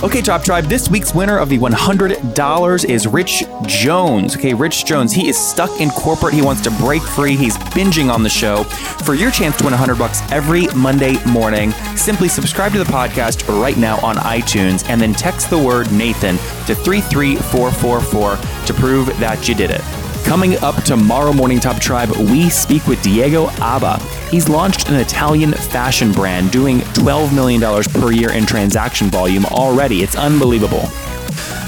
Okay, 0.00 0.22
Top 0.22 0.44
Tribe, 0.44 0.66
this 0.66 0.88
week's 0.88 1.12
winner 1.12 1.38
of 1.38 1.48
the 1.48 1.58
$100 1.58 2.84
is 2.88 3.08
Rich 3.08 3.42
Jones. 3.66 4.36
Okay, 4.36 4.54
Rich 4.54 4.84
Jones, 4.84 5.12
he 5.12 5.28
is 5.28 5.36
stuck 5.36 5.80
in 5.80 5.90
corporate. 5.90 6.34
He 6.34 6.40
wants 6.40 6.62
to 6.62 6.70
break 6.70 7.02
free. 7.02 7.34
He's 7.34 7.58
binging 7.74 8.08
on 8.08 8.22
the 8.22 8.28
show. 8.28 8.62
For 8.62 9.14
your 9.14 9.32
chance 9.32 9.56
to 9.56 9.64
win 9.64 9.72
100 9.72 9.98
bucks 9.98 10.20
every 10.30 10.68
Monday 10.68 11.16
morning, 11.26 11.72
simply 11.96 12.28
subscribe 12.28 12.70
to 12.72 12.78
the 12.78 12.84
podcast 12.84 13.48
right 13.60 13.76
now 13.76 13.98
on 13.98 14.14
iTunes 14.18 14.88
and 14.88 15.00
then 15.00 15.14
text 15.14 15.50
the 15.50 15.58
word 15.58 15.90
Nathan 15.90 16.36
to 16.66 16.76
33444 16.76 18.66
to 18.66 18.74
prove 18.74 19.06
that 19.18 19.48
you 19.48 19.56
did 19.56 19.72
it. 19.72 19.97
Coming 20.24 20.56
up 20.58 20.82
tomorrow 20.84 21.32
morning, 21.32 21.58
Top 21.58 21.80
Tribe, 21.80 22.10
we 22.30 22.50
speak 22.50 22.86
with 22.86 23.00
Diego 23.02 23.48
Abba. 23.60 23.98
He's 24.30 24.48
launched 24.48 24.88
an 24.88 24.96
Italian 24.96 25.52
fashion 25.52 26.12
brand 26.12 26.50
doing 26.52 26.80
$12 26.80 27.34
million 27.34 27.60
per 27.84 28.12
year 28.12 28.32
in 28.32 28.44
transaction 28.44 29.08
volume 29.08 29.46
already. 29.46 30.02
It's 30.02 30.16
unbelievable. 30.16 30.88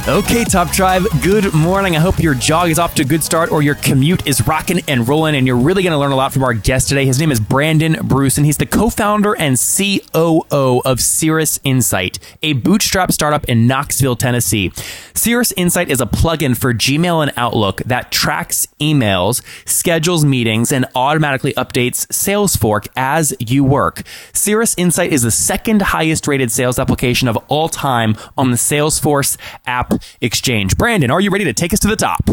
Okay, 0.09 0.45
Top 0.45 0.73
Tribe, 0.73 1.05
good 1.23 1.53
morning. 1.53 1.95
I 1.95 2.01
hope 2.01 2.19
your 2.19 2.35
jog 2.35 2.71
is 2.71 2.79
off 2.79 2.95
to 2.95 3.03
a 3.03 3.05
good 3.05 3.23
start 3.23 3.53
or 3.53 3.63
your 3.63 3.75
commute 3.75 4.27
is 4.27 4.45
rocking 4.47 4.81
and 4.89 5.07
rolling, 5.07 5.37
and 5.37 5.47
you're 5.47 5.59
really 5.59 5.83
going 5.83 5.93
to 5.93 5.99
learn 5.99 6.11
a 6.11 6.17
lot 6.17 6.33
from 6.33 6.43
our 6.43 6.55
guest 6.55 6.89
today. 6.89 7.05
His 7.05 7.21
name 7.21 7.31
is 7.31 7.39
Brandon 7.39 7.97
Bruce, 8.03 8.39
and 8.39 8.47
he's 8.47 8.57
the 8.57 8.67
co 8.67 8.89
founder 8.89 9.37
and 9.37 9.59
COO 9.59 10.81
of 10.85 11.01
Cirrus 11.01 11.61
Insight, 11.65 12.19
a 12.43 12.55
bootstrap 12.55 13.13
startup 13.13 13.45
in 13.45 13.67
Knoxville, 13.67 14.17
Tennessee. 14.17 14.73
Cirrus 15.15 15.53
Insight 15.53 15.91
is 15.91 16.01
a 16.01 16.07
plugin 16.07 16.57
for 16.57 16.73
Gmail 16.73 17.23
and 17.23 17.33
Outlook 17.37 17.83
that 17.83 18.11
tracks 18.11 18.67
emails, 18.81 19.43
schedules 19.69 20.25
meetings, 20.25 20.73
and 20.73 20.87
automatically 20.95 21.53
updates 21.53 22.07
Salesforce 22.07 22.89
as 22.97 23.35
you 23.39 23.65
work. 23.65 24.03
Cirrus 24.33 24.75
Insight 24.79 25.13
is 25.13 25.23
the 25.23 25.31
second 25.31 25.83
highest 25.83 26.27
rated 26.27 26.51
sales 26.51 26.79
application 26.79 27.29
of 27.29 27.37
all 27.49 27.69
time 27.69 28.17
on 28.39 28.51
the 28.51 28.57
Salesforce 28.57 29.37
app 29.67 29.90
exchange. 30.21 30.77
Brandon, 30.77 31.11
are 31.11 31.21
you 31.21 31.31
ready 31.31 31.45
to 31.45 31.53
take 31.53 31.73
us 31.73 31.81
to 31.81 31.89
the 31.89 31.97
top? 31.97 32.29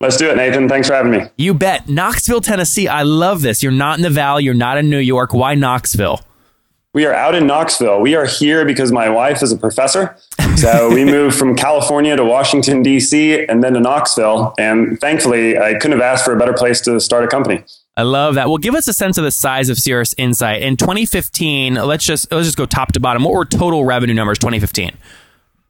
Let's 0.00 0.16
do 0.16 0.28
it, 0.28 0.36
Nathan. 0.36 0.68
Thanks 0.68 0.88
for 0.88 0.94
having 0.94 1.12
me. 1.12 1.22
You 1.36 1.54
bet. 1.54 1.88
Knoxville, 1.88 2.40
Tennessee. 2.40 2.88
I 2.88 3.02
love 3.02 3.42
this. 3.42 3.62
You're 3.62 3.72
not 3.72 3.98
in 3.98 4.02
the 4.02 4.10
Valley. 4.10 4.44
You're 4.44 4.54
not 4.54 4.76
in 4.76 4.90
New 4.90 4.98
York. 4.98 5.32
Why 5.32 5.54
Knoxville? 5.54 6.20
We 6.92 7.06
are 7.06 7.12
out 7.12 7.34
in 7.34 7.46
Knoxville. 7.46 8.00
We 8.00 8.14
are 8.14 8.24
here 8.24 8.64
because 8.64 8.92
my 8.92 9.08
wife 9.08 9.42
is 9.42 9.50
a 9.50 9.56
professor. 9.56 10.16
So 10.56 10.90
we 10.94 11.04
moved 11.04 11.36
from 11.36 11.56
California 11.56 12.14
to 12.16 12.24
Washington, 12.24 12.82
D.C., 12.82 13.46
and 13.46 13.64
then 13.64 13.72
to 13.74 13.80
Knoxville. 13.80 14.54
And 14.58 15.00
thankfully, 15.00 15.58
I 15.58 15.74
couldn't 15.74 15.98
have 15.98 16.00
asked 16.00 16.24
for 16.24 16.32
a 16.32 16.38
better 16.38 16.52
place 16.52 16.80
to 16.82 17.00
start 17.00 17.24
a 17.24 17.28
company. 17.28 17.64
I 17.96 18.02
love 18.02 18.34
that. 18.34 18.48
Well, 18.48 18.58
give 18.58 18.74
us 18.74 18.86
a 18.88 18.92
sense 18.92 19.18
of 19.18 19.24
the 19.24 19.30
size 19.30 19.68
of 19.68 19.78
Cirrus 19.78 20.14
Insight. 20.18 20.62
In 20.62 20.76
2015, 20.76 21.74
let's 21.74 22.04
just 22.04 22.30
let's 22.30 22.46
just 22.46 22.58
go 22.58 22.66
top 22.66 22.92
to 22.92 23.00
bottom. 23.00 23.24
What 23.24 23.32
were 23.32 23.44
total 23.44 23.84
revenue 23.84 24.14
numbers 24.14 24.38
2015? 24.38 24.96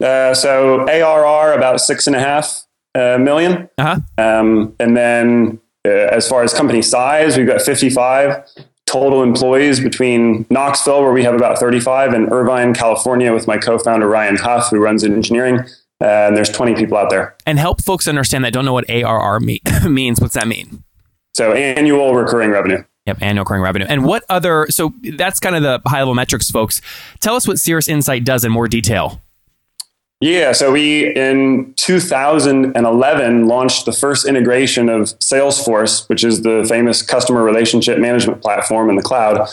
Uh, 0.04 0.34
so 0.34 0.86
ARR 0.88 1.54
about 1.54 1.80
six 1.80 2.06
and 2.06 2.14
a 2.14 2.20
half 2.20 2.66
uh, 2.94 3.18
million. 3.18 3.68
Uh-huh. 3.78 4.00
Um, 4.18 4.76
and 4.78 4.96
then 4.96 5.60
uh, 5.86 5.90
as 5.90 6.28
far 6.28 6.42
as 6.42 6.52
company 6.52 6.82
size, 6.82 7.36
we've 7.36 7.46
got 7.46 7.62
55 7.62 8.44
total 8.86 9.22
employees 9.22 9.80
between 9.80 10.46
Knoxville, 10.50 11.02
where 11.02 11.12
we 11.12 11.24
have 11.24 11.34
about 11.34 11.58
35, 11.58 12.12
and 12.12 12.30
Irvine, 12.30 12.74
California, 12.74 13.32
with 13.32 13.46
my 13.46 13.56
co-founder 13.56 14.06
Ryan 14.06 14.36
Huff, 14.36 14.70
who 14.70 14.78
runs 14.78 15.02
engineering. 15.02 15.60
Uh, 16.00 16.28
and 16.28 16.36
there's 16.36 16.50
20 16.50 16.74
people 16.74 16.96
out 16.96 17.08
there. 17.08 17.34
And 17.46 17.58
help 17.58 17.82
folks 17.82 18.06
understand 18.06 18.44
that 18.44 18.52
don't 18.52 18.64
know 18.64 18.72
what 18.72 18.88
ARR 18.90 19.40
me- 19.40 19.62
means. 19.88 20.20
What's 20.20 20.34
that 20.34 20.46
mean? 20.46 20.84
So 21.34 21.52
annual 21.52 22.14
recurring 22.14 22.50
revenue. 22.50 22.84
Yep, 23.06 23.18
annual 23.20 23.44
recurring 23.44 23.62
revenue. 23.62 23.86
And 23.88 24.04
what 24.04 24.24
other? 24.28 24.66
So 24.70 24.92
that's 25.16 25.40
kind 25.40 25.56
of 25.56 25.62
the 25.62 25.80
high 25.86 26.00
level 26.00 26.14
metrics, 26.14 26.50
folks. 26.50 26.80
Tell 27.20 27.36
us 27.36 27.46
what 27.48 27.58
Cirrus 27.58 27.88
Insight 27.88 28.24
does 28.24 28.44
in 28.44 28.52
more 28.52 28.68
detail. 28.68 29.20
Yeah, 30.24 30.52
so 30.52 30.72
we 30.72 31.14
in 31.14 31.74
2011 31.76 33.46
launched 33.46 33.84
the 33.84 33.92
first 33.92 34.26
integration 34.26 34.88
of 34.88 35.02
Salesforce, 35.18 36.08
which 36.08 36.24
is 36.24 36.40
the 36.40 36.64
famous 36.66 37.02
customer 37.02 37.44
relationship 37.44 37.98
management 37.98 38.40
platform 38.40 38.88
in 38.88 38.96
the 38.96 39.02
cloud, 39.02 39.46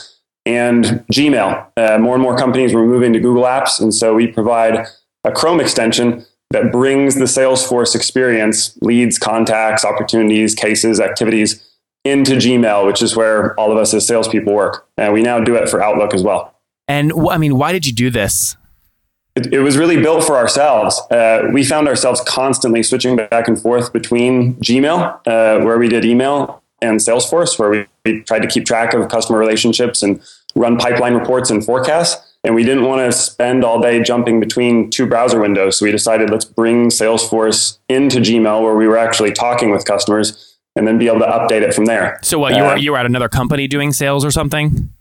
and 0.45 0.85
Gmail. 1.11 1.67
Uh, 1.75 1.97
more 1.97 2.15
and 2.15 2.23
more 2.23 2.37
companies 2.37 2.73
were 2.73 2.85
moving 2.85 3.11
to 3.11 3.19
Google 3.19 3.43
Apps, 3.43 3.81
and 3.81 3.93
so 3.93 4.13
we 4.13 4.27
provide 4.27 4.85
a 5.25 5.31
Chrome 5.33 5.59
extension 5.59 6.25
that 6.51 6.71
brings 6.71 7.15
the 7.15 7.25
Salesforce 7.25 7.93
experience, 7.93 8.77
leads, 8.81 9.19
contacts, 9.19 9.83
opportunities, 9.83 10.55
cases, 10.55 11.01
activities 11.01 11.69
into 12.05 12.35
Gmail, 12.35 12.87
which 12.87 13.01
is 13.01 13.13
where 13.13 13.59
all 13.59 13.73
of 13.73 13.77
us 13.77 13.93
as 13.93 14.07
salespeople 14.07 14.53
work. 14.53 14.87
And 14.95 15.11
we 15.11 15.21
now 15.21 15.41
do 15.41 15.55
it 15.55 15.67
for 15.67 15.83
Outlook 15.83 16.13
as 16.13 16.23
well. 16.23 16.55
And 16.87 17.11
I 17.29 17.37
mean, 17.37 17.57
why 17.57 17.73
did 17.73 17.85
you 17.85 17.91
do 17.91 18.09
this? 18.09 18.55
It, 19.35 19.53
it 19.53 19.59
was 19.61 19.77
really 19.77 20.01
built 20.01 20.23
for 20.23 20.35
ourselves. 20.35 20.99
Uh, 21.09 21.49
we 21.53 21.63
found 21.63 21.87
ourselves 21.87 22.21
constantly 22.27 22.83
switching 22.83 23.15
back 23.15 23.47
and 23.47 23.59
forth 23.59 23.93
between 23.93 24.55
Gmail, 24.55 25.19
uh, 25.25 25.63
where 25.63 25.77
we 25.77 25.87
did 25.87 26.03
email, 26.03 26.61
and 26.81 26.99
Salesforce, 26.99 27.57
where 27.57 27.69
we, 27.69 27.85
we 28.03 28.21
tried 28.23 28.41
to 28.41 28.47
keep 28.47 28.65
track 28.65 28.93
of 28.93 29.07
customer 29.09 29.39
relationships 29.39 30.03
and 30.03 30.21
run 30.55 30.77
pipeline 30.77 31.13
reports 31.13 31.49
and 31.49 31.63
forecasts. 31.63 32.27
And 32.43 32.55
we 32.55 32.63
didn't 32.63 32.85
want 32.85 32.99
to 32.99 33.11
spend 33.17 33.63
all 33.63 33.79
day 33.79 34.01
jumping 34.01 34.39
between 34.39 34.89
two 34.89 35.05
browser 35.05 35.39
windows. 35.39 35.77
So 35.77 35.85
we 35.85 35.91
decided 35.91 36.31
let's 36.31 36.45
bring 36.45 36.89
Salesforce 36.89 37.77
into 37.87 38.17
Gmail, 38.17 38.63
where 38.63 38.75
we 38.75 38.87
were 38.87 38.97
actually 38.97 39.31
talking 39.31 39.69
with 39.69 39.85
customers, 39.85 40.57
and 40.75 40.87
then 40.87 40.97
be 40.97 41.07
able 41.07 41.19
to 41.19 41.25
update 41.25 41.61
it 41.61 41.73
from 41.73 41.85
there. 41.85 42.19
So 42.23 42.39
what 42.39 42.55
you 42.55 42.63
were 42.63 42.77
you 42.77 42.91
were 42.93 42.97
at 42.97 43.05
another 43.05 43.29
company 43.29 43.67
doing 43.67 43.93
sales 43.93 44.25
or 44.25 44.31
something? 44.31 44.91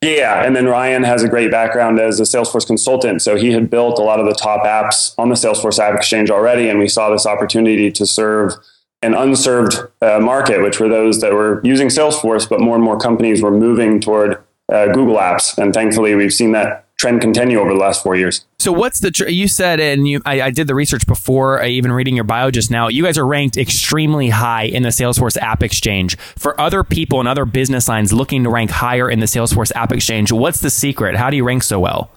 Yeah, 0.00 0.44
and 0.44 0.56
then 0.56 0.66
Ryan 0.66 1.02
has 1.04 1.22
a 1.22 1.28
great 1.28 1.50
background 1.50 2.00
as 2.00 2.20
a 2.20 2.24
Salesforce 2.24 2.66
consultant. 2.66 3.22
So 3.22 3.36
he 3.36 3.52
had 3.52 3.68
built 3.68 3.98
a 3.98 4.02
lot 4.02 4.20
of 4.20 4.26
the 4.26 4.34
top 4.34 4.64
apps 4.64 5.14
on 5.18 5.28
the 5.28 5.34
Salesforce 5.34 5.78
App 5.78 5.94
Exchange 5.94 6.30
already, 6.30 6.68
and 6.68 6.78
we 6.78 6.88
saw 6.88 7.10
this 7.10 7.26
opportunity 7.26 7.90
to 7.92 8.06
serve 8.06 8.54
an 9.02 9.14
unserved 9.14 9.76
uh, 10.02 10.18
market, 10.18 10.62
which 10.62 10.80
were 10.80 10.88
those 10.88 11.20
that 11.20 11.32
were 11.32 11.60
using 11.62 11.88
Salesforce, 11.88 12.48
but 12.48 12.60
more 12.60 12.74
and 12.74 12.84
more 12.84 12.98
companies 12.98 13.42
were 13.42 13.50
moving 13.50 14.00
toward 14.00 14.42
uh, 14.72 14.86
Google 14.86 15.16
Apps, 15.16 15.56
and 15.56 15.72
thankfully 15.72 16.14
we've 16.14 16.34
seen 16.34 16.52
that 16.52 16.87
trend 16.98 17.20
continue 17.20 17.58
over 17.58 17.72
the 17.72 17.78
last 17.78 18.02
four 18.02 18.16
years. 18.16 18.44
So 18.58 18.72
what's 18.72 18.98
the 18.98 19.10
tr- 19.10 19.28
you 19.28 19.48
said 19.48 19.80
and 19.80 20.06
you 20.06 20.20
I, 20.26 20.42
I 20.42 20.50
did 20.50 20.66
the 20.66 20.74
research 20.74 21.06
before 21.06 21.62
I 21.62 21.68
even 21.68 21.92
reading 21.92 22.14
your 22.16 22.24
bio 22.24 22.50
just 22.50 22.70
now. 22.70 22.88
You 22.88 23.04
guys 23.04 23.16
are 23.16 23.26
ranked 23.26 23.56
extremely 23.56 24.30
high 24.30 24.64
in 24.64 24.82
the 24.82 24.90
Salesforce 24.90 25.36
App 25.38 25.62
Exchange. 25.62 26.18
For 26.36 26.60
other 26.60 26.82
people 26.84 27.20
and 27.20 27.28
other 27.28 27.44
business 27.44 27.88
lines 27.88 28.12
looking 28.12 28.44
to 28.44 28.50
rank 28.50 28.70
higher 28.70 29.08
in 29.08 29.20
the 29.20 29.26
Salesforce 29.26 29.72
App 29.74 29.92
Exchange, 29.92 30.32
what's 30.32 30.60
the 30.60 30.70
secret? 30.70 31.16
How 31.16 31.30
do 31.30 31.36
you 31.36 31.44
rank 31.44 31.62
so 31.62 31.78
well? 31.78 32.10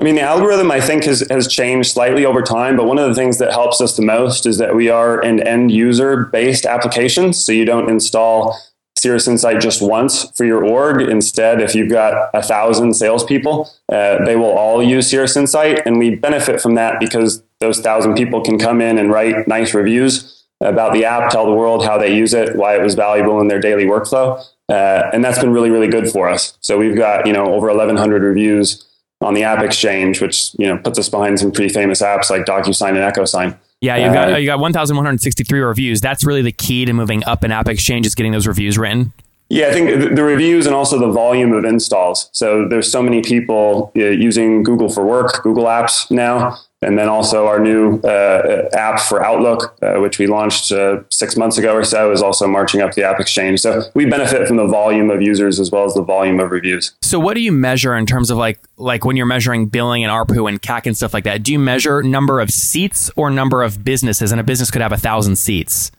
I 0.00 0.04
mean, 0.04 0.14
the 0.14 0.22
algorithm 0.22 0.70
I 0.70 0.80
think 0.80 1.04
has, 1.04 1.26
has 1.28 1.48
changed 1.48 1.90
slightly 1.90 2.24
over 2.24 2.40
time, 2.40 2.76
but 2.76 2.86
one 2.86 2.98
of 2.98 3.08
the 3.08 3.16
things 3.16 3.38
that 3.38 3.50
helps 3.50 3.80
us 3.80 3.96
the 3.96 4.02
most 4.02 4.46
is 4.46 4.58
that 4.58 4.76
we 4.76 4.88
are 4.88 5.20
an 5.24 5.40
end 5.40 5.72
user 5.72 6.26
based 6.26 6.64
application. 6.64 7.32
So 7.32 7.50
you 7.50 7.64
don't 7.64 7.90
install 7.90 8.56
Cirrus 8.98 9.28
Insight 9.28 9.60
just 9.60 9.80
once 9.80 10.30
for 10.32 10.44
your 10.44 10.64
org. 10.64 11.00
Instead, 11.02 11.60
if 11.60 11.74
you've 11.74 11.90
got 11.90 12.30
a 12.34 12.42
thousand 12.42 12.94
salespeople, 12.94 13.70
uh, 13.90 14.24
they 14.24 14.36
will 14.36 14.50
all 14.50 14.82
use 14.82 15.08
Cirrus 15.08 15.36
Insight, 15.36 15.82
and 15.86 15.98
we 15.98 16.14
benefit 16.14 16.60
from 16.60 16.74
that 16.74 17.00
because 17.00 17.42
those 17.60 17.80
thousand 17.80 18.14
people 18.14 18.42
can 18.42 18.58
come 18.58 18.80
in 18.80 18.98
and 18.98 19.10
write 19.10 19.48
nice 19.48 19.74
reviews 19.74 20.44
about 20.60 20.92
the 20.92 21.04
app, 21.04 21.30
tell 21.30 21.46
the 21.46 21.52
world 21.52 21.84
how 21.84 21.98
they 21.98 22.14
use 22.14 22.34
it, 22.34 22.56
why 22.56 22.76
it 22.76 22.82
was 22.82 22.94
valuable 22.94 23.40
in 23.40 23.48
their 23.48 23.60
daily 23.60 23.84
workflow, 23.84 24.42
uh, 24.68 25.10
and 25.12 25.24
that's 25.24 25.38
been 25.38 25.52
really, 25.52 25.70
really 25.70 25.88
good 25.88 26.08
for 26.10 26.28
us. 26.28 26.58
So 26.60 26.76
we've 26.76 26.96
got 26.96 27.26
you 27.26 27.32
know 27.32 27.54
over 27.54 27.68
1,100 27.68 28.22
reviews 28.22 28.84
on 29.20 29.34
the 29.34 29.42
App 29.42 29.62
Exchange, 29.62 30.20
which 30.20 30.54
you 30.58 30.66
know 30.66 30.78
puts 30.78 30.98
us 30.98 31.08
behind 31.08 31.38
some 31.38 31.52
pretty 31.52 31.72
famous 31.72 32.02
apps 32.02 32.30
like 32.30 32.44
DocuSign 32.44 32.90
and 32.90 33.14
EchoSign. 33.14 33.58
Yeah, 33.80 33.96
you've 33.96 34.12
got 34.12 34.32
uh, 34.32 34.36
you 34.36 34.46
got 34.46 34.58
1,163 34.58 35.60
reviews. 35.60 36.00
That's 36.00 36.24
really 36.24 36.42
the 36.42 36.52
key 36.52 36.84
to 36.84 36.92
moving 36.92 37.24
up 37.24 37.44
in 37.44 37.52
App 37.52 37.68
Exchange 37.68 38.06
is 38.06 38.14
getting 38.14 38.32
those 38.32 38.46
reviews 38.46 38.76
written. 38.76 39.12
Yeah, 39.50 39.68
I 39.68 39.72
think 39.72 40.14
the 40.14 40.24
reviews 40.24 40.66
and 40.66 40.74
also 40.74 40.98
the 40.98 41.10
volume 41.10 41.52
of 41.52 41.64
installs. 41.64 42.28
So 42.32 42.68
there's 42.68 42.90
so 42.90 43.02
many 43.02 43.22
people 43.22 43.92
uh, 43.96 44.00
using 44.00 44.62
Google 44.62 44.90
for 44.90 45.06
Work, 45.06 45.42
Google 45.42 45.64
Apps 45.64 46.10
now, 46.10 46.58
and 46.82 46.98
then 46.98 47.08
also 47.08 47.46
our 47.46 47.58
new 47.58 47.98
uh, 48.00 48.68
app 48.72 49.00
for 49.00 49.24
Outlook, 49.24 49.76
uh, 49.82 49.94
which 49.96 50.18
we 50.18 50.26
launched 50.26 50.70
uh, 50.70 51.02
six 51.10 51.36
months 51.36 51.58
ago 51.58 51.74
or 51.74 51.84
so, 51.84 52.12
is 52.12 52.22
also 52.22 52.46
marching 52.46 52.80
up 52.80 52.94
the 52.94 53.02
App 53.02 53.18
Exchange. 53.18 53.60
So 53.60 53.82
we 53.94 54.06
benefit 54.06 54.46
from 54.46 54.56
the 54.58 54.66
volume 54.66 55.10
of 55.10 55.20
users 55.20 55.58
as 55.58 55.70
well 55.70 55.84
as 55.84 55.94
the 55.94 56.02
volume 56.02 56.38
of 56.38 56.50
reviews. 56.50 56.94
So 57.02 57.18
what 57.18 57.34
do 57.34 57.40
you 57.40 57.52
measure 57.52 57.96
in 57.96 58.06
terms 58.06 58.30
of 58.30 58.38
like 58.38 58.60
like 58.76 59.04
when 59.04 59.16
you're 59.16 59.26
measuring 59.26 59.66
billing 59.66 60.04
and 60.04 60.12
ARPU 60.12 60.48
and 60.48 60.62
CAC 60.62 60.86
and 60.86 60.96
stuff 60.96 61.12
like 61.12 61.24
that? 61.24 61.42
Do 61.42 61.52
you 61.52 61.58
measure 61.58 62.02
number 62.02 62.40
of 62.40 62.50
seats 62.50 63.10
or 63.16 63.30
number 63.30 63.62
of 63.62 63.82
businesses? 63.84 64.30
And 64.30 64.40
a 64.40 64.44
business 64.44 64.70
could 64.70 64.82
have 64.82 64.92
a 64.92 64.96
thousand 64.96 65.36
seats. 65.36 65.90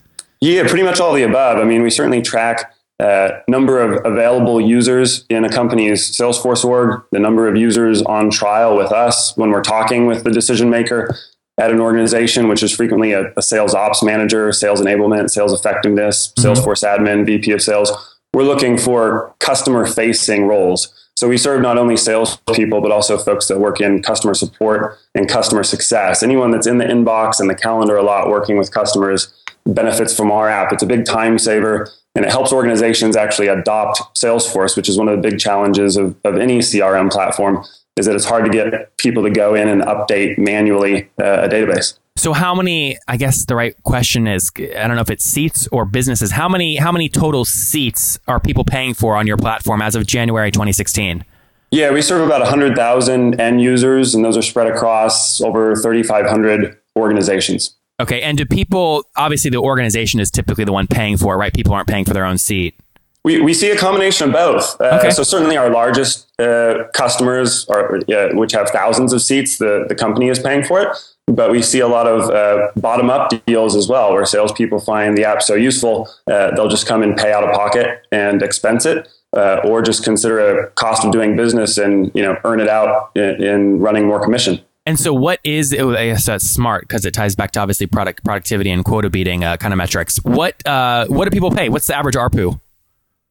Yeah, 0.42 0.66
pretty 0.68 0.84
much 0.84 1.02
all 1.02 1.14
the 1.14 1.24
above. 1.24 1.58
I 1.58 1.66
mean, 1.66 1.84
we 1.84 1.90
certainly 1.90 2.22
track 2.22 2.74
uh, 3.00 3.40
number 3.48 3.80
of 3.80 4.06
available 4.06 4.60
users 4.60 5.26
in 5.30 5.46
a 5.46 5.50
company's 5.50 6.12
Salesforce 6.12 6.66
org, 6.66 7.02
the 7.12 7.20
number 7.20 7.48
of 7.48 7.56
users 7.56 8.02
on 8.04 8.30
trial 8.30 8.76
with 8.76 8.92
us 8.92 9.36
when 9.38 9.52
we're 9.52 9.62
talking 9.62 10.06
with 10.06 10.24
the 10.24 10.32
decision 10.32 10.70
maker 10.70 11.16
at 11.60 11.72
an 11.72 11.80
organization, 11.80 12.48
which 12.48 12.64
is 12.64 12.76
frequently 12.76 13.12
a, 13.14 13.34
a 13.38 13.42
sales 13.42 13.74
ops 13.74 14.04
manager, 14.04 14.52
sales 14.52 14.82
enablement, 14.82 15.30
sales 15.30 15.54
effectiveness, 15.54 16.34
mm-hmm. 16.34 16.48
Salesforce 16.48 16.84
admin, 16.84 17.26
VP 17.26 17.52
of 17.52 17.62
sales. 17.62 17.92
We're 18.34 18.44
looking 18.44 18.78
for 18.78 19.34
customer 19.40 19.86
facing 19.86 20.46
roles. 20.46 20.94
So 21.18 21.28
we 21.28 21.38
serve 21.38 21.62
not 21.62 21.78
only 21.78 21.98
salespeople, 21.98 22.80
but 22.80 22.92
also 22.92 23.18
folks 23.18 23.48
that 23.48 23.60
work 23.60 23.82
in 23.82 24.02
customer 24.02 24.34
support 24.34 24.98
and 25.14 25.28
customer 25.28 25.64
success. 25.64 26.24
Anyone 26.24 26.52
that's 26.52 26.68
in 26.68 26.78
the 26.78 26.86
inbox 26.86 27.42
and 27.42 27.50
the 27.50 27.56
calendar 27.56 27.98
a 27.98 28.04
lot 28.04 28.30
working 28.30 28.58
with 28.58 28.72
customers 28.72 29.34
benefits 29.74 30.16
from 30.16 30.32
our 30.32 30.50
app. 30.50 30.72
It's 30.72 30.84
a 30.84 30.88
big 30.88 31.06
time 31.06 31.38
saver 31.38 31.90
and 32.16 32.26
it 32.26 32.32
helps 32.32 32.52
organizations 32.52 33.16
actually 33.16 33.48
adopt 33.48 34.00
Salesforce, 34.16 34.76
which 34.76 34.90
is 34.90 34.98
one 34.98 35.08
of 35.08 35.16
the 35.16 35.30
big 35.30 35.40
challenges 35.40 35.96
of, 35.96 36.16
of 36.24 36.38
any 36.38 36.60
CRM 36.60 37.12
platform, 37.12 37.64
is 37.96 38.06
that 38.06 38.16
it's 38.16 38.26
hard 38.26 38.46
to 38.46 38.52
get 38.52 38.98
people 38.98 39.24
to 39.24 39.30
go 39.30 39.54
in 39.56 39.68
and 39.68 39.82
update 39.84 40.38
manually 40.38 41.10
uh, 41.20 41.44
a 41.44 41.50
database. 41.50 41.98
So 42.18 42.34
how 42.34 42.54
many 42.54 42.98
I 43.08 43.16
guess 43.16 43.46
the 43.46 43.56
right 43.56 43.82
question 43.84 44.28
is 44.28 44.52
I 44.58 44.88
don't 44.88 44.96
know 44.96 45.02
if 45.02 45.10
it's 45.10 45.24
seats 45.24 45.68
or 45.72 45.86
businesses. 45.86 46.32
How 46.32 46.50
many 46.50 46.76
how 46.76 46.92
many 46.92 47.08
total 47.08 47.46
seats 47.46 48.20
are 48.28 48.42
people 48.42 48.66
paying 48.66 48.94
for 48.94 49.16
on 49.16 49.26
your 49.26 49.38
platform 49.38 49.82
as 49.82 49.96
of 49.96 50.06
January 50.06 50.52
2016? 50.52 51.24
Yeah, 51.72 51.92
we 51.92 52.02
serve 52.02 52.26
about 52.26 52.42
100,000 52.42 53.40
end 53.40 53.62
users 53.62 54.16
and 54.16 54.26
those 54.26 54.36
are 54.36 54.42
spread 54.42 54.68
across 54.68 55.40
over 55.40 55.76
3500 55.76 56.78
organizations. 56.98 57.79
Okay. 58.00 58.22
And 58.22 58.38
do 58.38 58.46
people, 58.46 59.04
obviously, 59.16 59.50
the 59.50 59.58
organization 59.58 60.20
is 60.20 60.32
typically 60.32 60.64
the 60.64 60.72
one 60.72 60.88
paying 60.88 61.18
for 61.18 61.34
it, 61.34 61.38
right? 61.38 61.54
People 61.54 61.74
aren't 61.74 61.88
paying 61.88 62.06
for 62.06 62.14
their 62.14 62.26
own 62.26 62.38
seat. 62.38 62.80
We, 63.26 63.42
we 63.42 63.54
see 63.54 63.70
a 63.70 63.78
combination 63.78 64.30
of 64.30 64.34
both. 64.34 64.80
Uh, 64.80 64.98
okay. 65.00 65.12
So 65.12 65.24
certainly 65.24 65.58
our 65.58 65.70
largest 65.70 66.28
uh, 66.40 66.86
customers, 66.94 67.68
are, 67.68 67.98
uh, 67.98 68.30
which 68.34 68.54
have 68.54 68.70
thousands 68.70 69.12
of 69.12 69.22
seats, 69.22 69.58
the, 69.58 69.86
the 69.90 69.96
company 69.96 70.30
is 70.30 70.40
paying 70.40 70.64
for 70.64 70.82
it. 70.82 70.98
But 71.28 71.52
we 71.52 71.62
see 71.62 71.80
a 71.80 71.88
lot 71.88 72.08
of 72.08 72.30
uh, 72.32 72.72
bottom 72.78 73.10
up 73.10 73.30
deals 73.46 73.76
as 73.76 73.88
well, 73.88 74.14
where 74.14 74.26
salespeople 74.26 74.80
find 74.80 75.18
the 75.18 75.26
app 75.26 75.44
so 75.44 75.54
useful, 75.54 76.10
uh, 76.26 76.56
they'll 76.56 76.70
just 76.70 76.88
come 76.88 77.04
and 77.04 77.16
pay 77.16 77.32
out 77.32 77.44
of 77.44 77.54
pocket 77.54 78.02
and 78.12 78.42
expense 78.42 78.86
it. 78.86 79.08
Uh, 79.38 79.62
or 79.64 79.84
just 79.84 80.04
consider 80.04 80.40
a 80.40 80.72
cost 80.72 81.06
of 81.06 81.12
doing 81.12 81.36
business 81.36 81.78
and 81.78 82.10
you 82.16 82.24
know 82.24 82.36
earn 82.46 82.60
it 82.60 82.68
out 82.68 83.12
in, 83.16 83.44
in 83.44 83.80
running 83.80 84.08
more 84.08 84.20
commission. 84.20 84.60
And 84.90 85.00
so, 85.00 85.14
what 85.14 85.40
is 85.44 85.72
I 85.72 86.16
smart 86.16 86.88
because 86.88 87.06
it 87.06 87.14
ties 87.14 87.36
back 87.36 87.52
to 87.52 87.60
obviously 87.60 87.86
product 87.86 88.24
productivity 88.24 88.72
and 88.72 88.84
quota 88.84 89.08
beating 89.08 89.44
uh, 89.44 89.56
kind 89.56 89.72
of 89.72 89.78
metrics. 89.78 90.18
What 90.24 90.66
uh, 90.66 91.06
what 91.06 91.26
do 91.26 91.30
people 91.30 91.52
pay? 91.52 91.70
What's 91.70 91.86
the 91.86 91.96
average 91.96 92.16
ARPU? 92.16 92.60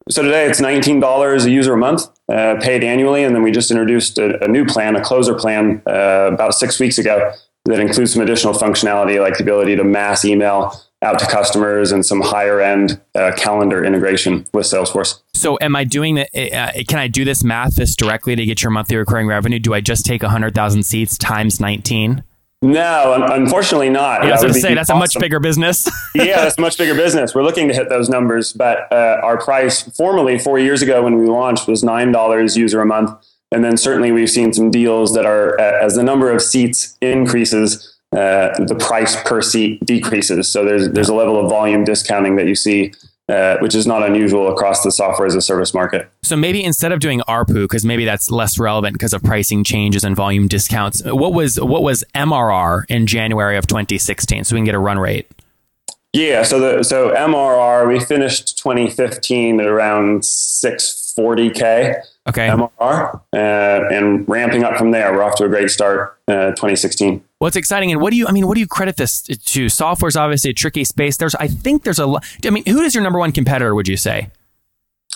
So 0.08 0.22
today 0.22 0.46
it's 0.46 0.60
nineteen 0.60 1.00
dollars 1.00 1.46
a 1.46 1.50
user 1.50 1.74
a 1.74 1.76
month, 1.76 2.02
uh, 2.28 2.60
paid 2.60 2.84
annually, 2.84 3.24
and 3.24 3.34
then 3.34 3.42
we 3.42 3.50
just 3.50 3.72
introduced 3.72 4.18
a, 4.18 4.40
a 4.44 4.46
new 4.46 4.66
plan, 4.66 4.94
a 4.94 5.02
closer 5.02 5.34
plan, 5.34 5.82
uh, 5.84 6.30
about 6.32 6.54
six 6.54 6.78
weeks 6.78 6.96
ago 6.96 7.32
that 7.64 7.80
includes 7.80 8.12
some 8.12 8.22
additional 8.22 8.54
functionality 8.54 9.20
like 9.20 9.36
the 9.36 9.42
ability 9.42 9.74
to 9.74 9.82
mass 9.82 10.24
email 10.24 10.80
out 11.02 11.18
to 11.20 11.26
customers 11.26 11.92
and 11.92 12.04
some 12.04 12.20
higher 12.20 12.60
end 12.60 13.00
uh, 13.14 13.32
calendar 13.36 13.84
integration 13.84 14.46
with 14.52 14.66
Salesforce. 14.66 15.20
So, 15.34 15.58
am 15.60 15.76
I 15.76 15.84
doing 15.84 16.16
that? 16.16 16.28
Uh, 16.34 16.82
can 16.88 16.98
I 16.98 17.06
do 17.08 17.24
this 17.24 17.44
math 17.44 17.76
this 17.76 17.94
directly 17.94 18.34
to 18.34 18.44
get 18.44 18.62
your 18.62 18.70
monthly 18.70 18.96
recurring 18.96 19.28
revenue? 19.28 19.58
Do 19.58 19.74
I 19.74 19.80
just 19.80 20.04
take 20.04 20.22
100,000 20.22 20.82
seats 20.82 21.16
times 21.16 21.60
19? 21.60 22.24
No, 22.60 23.24
unfortunately 23.30 23.88
not. 23.88 24.24
Yeah, 24.24 24.30
I 24.30 24.32
was 24.32 24.40
going 24.40 24.54
to 24.54 24.60
say 24.60 24.74
that's 24.74 24.90
awesome. 24.90 24.96
a 24.96 25.00
much 25.00 25.16
bigger 25.20 25.38
business. 25.38 25.88
yeah, 26.16 26.42
that's 26.42 26.58
a 26.58 26.60
much 26.60 26.76
bigger 26.76 26.94
business. 26.94 27.32
We're 27.32 27.44
looking 27.44 27.68
to 27.68 27.74
hit 27.74 27.88
those 27.88 28.08
numbers, 28.08 28.52
but 28.52 28.92
uh, 28.92 29.20
our 29.22 29.38
price 29.38 29.82
formally 29.96 30.40
four 30.40 30.58
years 30.58 30.82
ago 30.82 31.04
when 31.04 31.18
we 31.18 31.26
launched 31.26 31.68
was 31.68 31.84
nine 31.84 32.10
dollars 32.10 32.56
user 32.56 32.80
a 32.80 32.86
month, 32.86 33.12
and 33.52 33.64
then 33.64 33.76
certainly 33.76 34.10
we've 34.10 34.30
seen 34.30 34.52
some 34.52 34.72
deals 34.72 35.14
that 35.14 35.24
are 35.24 35.58
uh, 35.60 35.84
as 35.84 35.94
the 35.94 36.02
number 36.02 36.32
of 36.32 36.42
seats 36.42 36.98
increases, 37.00 37.96
uh, 38.12 38.56
the 38.64 38.76
price 38.78 39.20
per 39.22 39.42
seat 39.42 39.84
decreases. 39.84 40.48
So 40.48 40.64
there's 40.64 40.90
there's 40.90 41.08
a 41.08 41.14
level 41.14 41.42
of 41.42 41.50
volume 41.50 41.84
discounting 41.84 42.36
that 42.36 42.46
you 42.46 42.54
see. 42.54 42.92
Uh, 43.30 43.58
which 43.58 43.74
is 43.74 43.86
not 43.86 44.02
unusual 44.02 44.50
across 44.50 44.82
the 44.82 44.90
software 44.90 45.26
as 45.26 45.34
a 45.34 45.42
service 45.42 45.74
market. 45.74 46.10
So 46.22 46.34
maybe 46.34 46.64
instead 46.64 46.92
of 46.92 47.00
doing 47.00 47.20
ARPU, 47.28 47.64
because 47.64 47.84
maybe 47.84 48.06
that's 48.06 48.30
less 48.30 48.58
relevant 48.58 48.94
because 48.94 49.12
of 49.12 49.22
pricing 49.22 49.64
changes 49.64 50.02
and 50.02 50.16
volume 50.16 50.48
discounts, 50.48 51.02
what 51.04 51.34
was 51.34 51.60
what 51.60 51.82
was 51.82 52.02
MRR 52.14 52.84
in 52.88 53.06
January 53.06 53.58
of 53.58 53.66
2016, 53.66 54.44
so 54.44 54.54
we 54.54 54.60
can 54.60 54.64
get 54.64 54.74
a 54.74 54.78
run 54.78 54.98
rate? 54.98 55.30
Yeah, 56.14 56.42
so 56.42 56.58
the 56.58 56.82
so 56.82 57.10
MRR 57.14 57.86
we 57.86 58.00
finished 58.00 58.56
2015 58.56 59.60
at 59.60 59.66
around 59.66 60.24
640k. 61.18 62.02
Okay. 62.28 62.48
MRR 62.48 63.20
uh, 63.32 63.94
and 63.94 64.28
ramping 64.28 64.64
up 64.64 64.76
from 64.76 64.90
there. 64.90 65.12
We're 65.12 65.22
off 65.22 65.36
to 65.36 65.44
a 65.44 65.48
great 65.48 65.70
start. 65.70 66.18
Uh, 66.28 66.50
2016. 66.50 67.24
Well, 67.40 67.50
exciting. 67.54 67.90
And 67.90 68.00
what 68.00 68.10
do 68.10 68.16
you? 68.16 68.26
I 68.26 68.32
mean, 68.32 68.46
what 68.46 68.54
do 68.54 68.60
you 68.60 68.66
credit 68.66 68.96
this 68.96 69.22
to? 69.22 69.68
Software 69.68 70.08
is 70.08 70.16
obviously 70.16 70.50
a 70.50 70.54
tricky 70.54 70.84
space. 70.84 71.16
There's, 71.16 71.34
I 71.36 71.48
think, 71.48 71.84
there's 71.84 71.98
a. 71.98 72.20
I 72.44 72.50
mean, 72.50 72.64
who 72.66 72.82
is 72.82 72.94
your 72.94 73.02
number 73.02 73.18
one 73.18 73.32
competitor? 73.32 73.74
Would 73.74 73.88
you 73.88 73.96
say? 73.96 74.30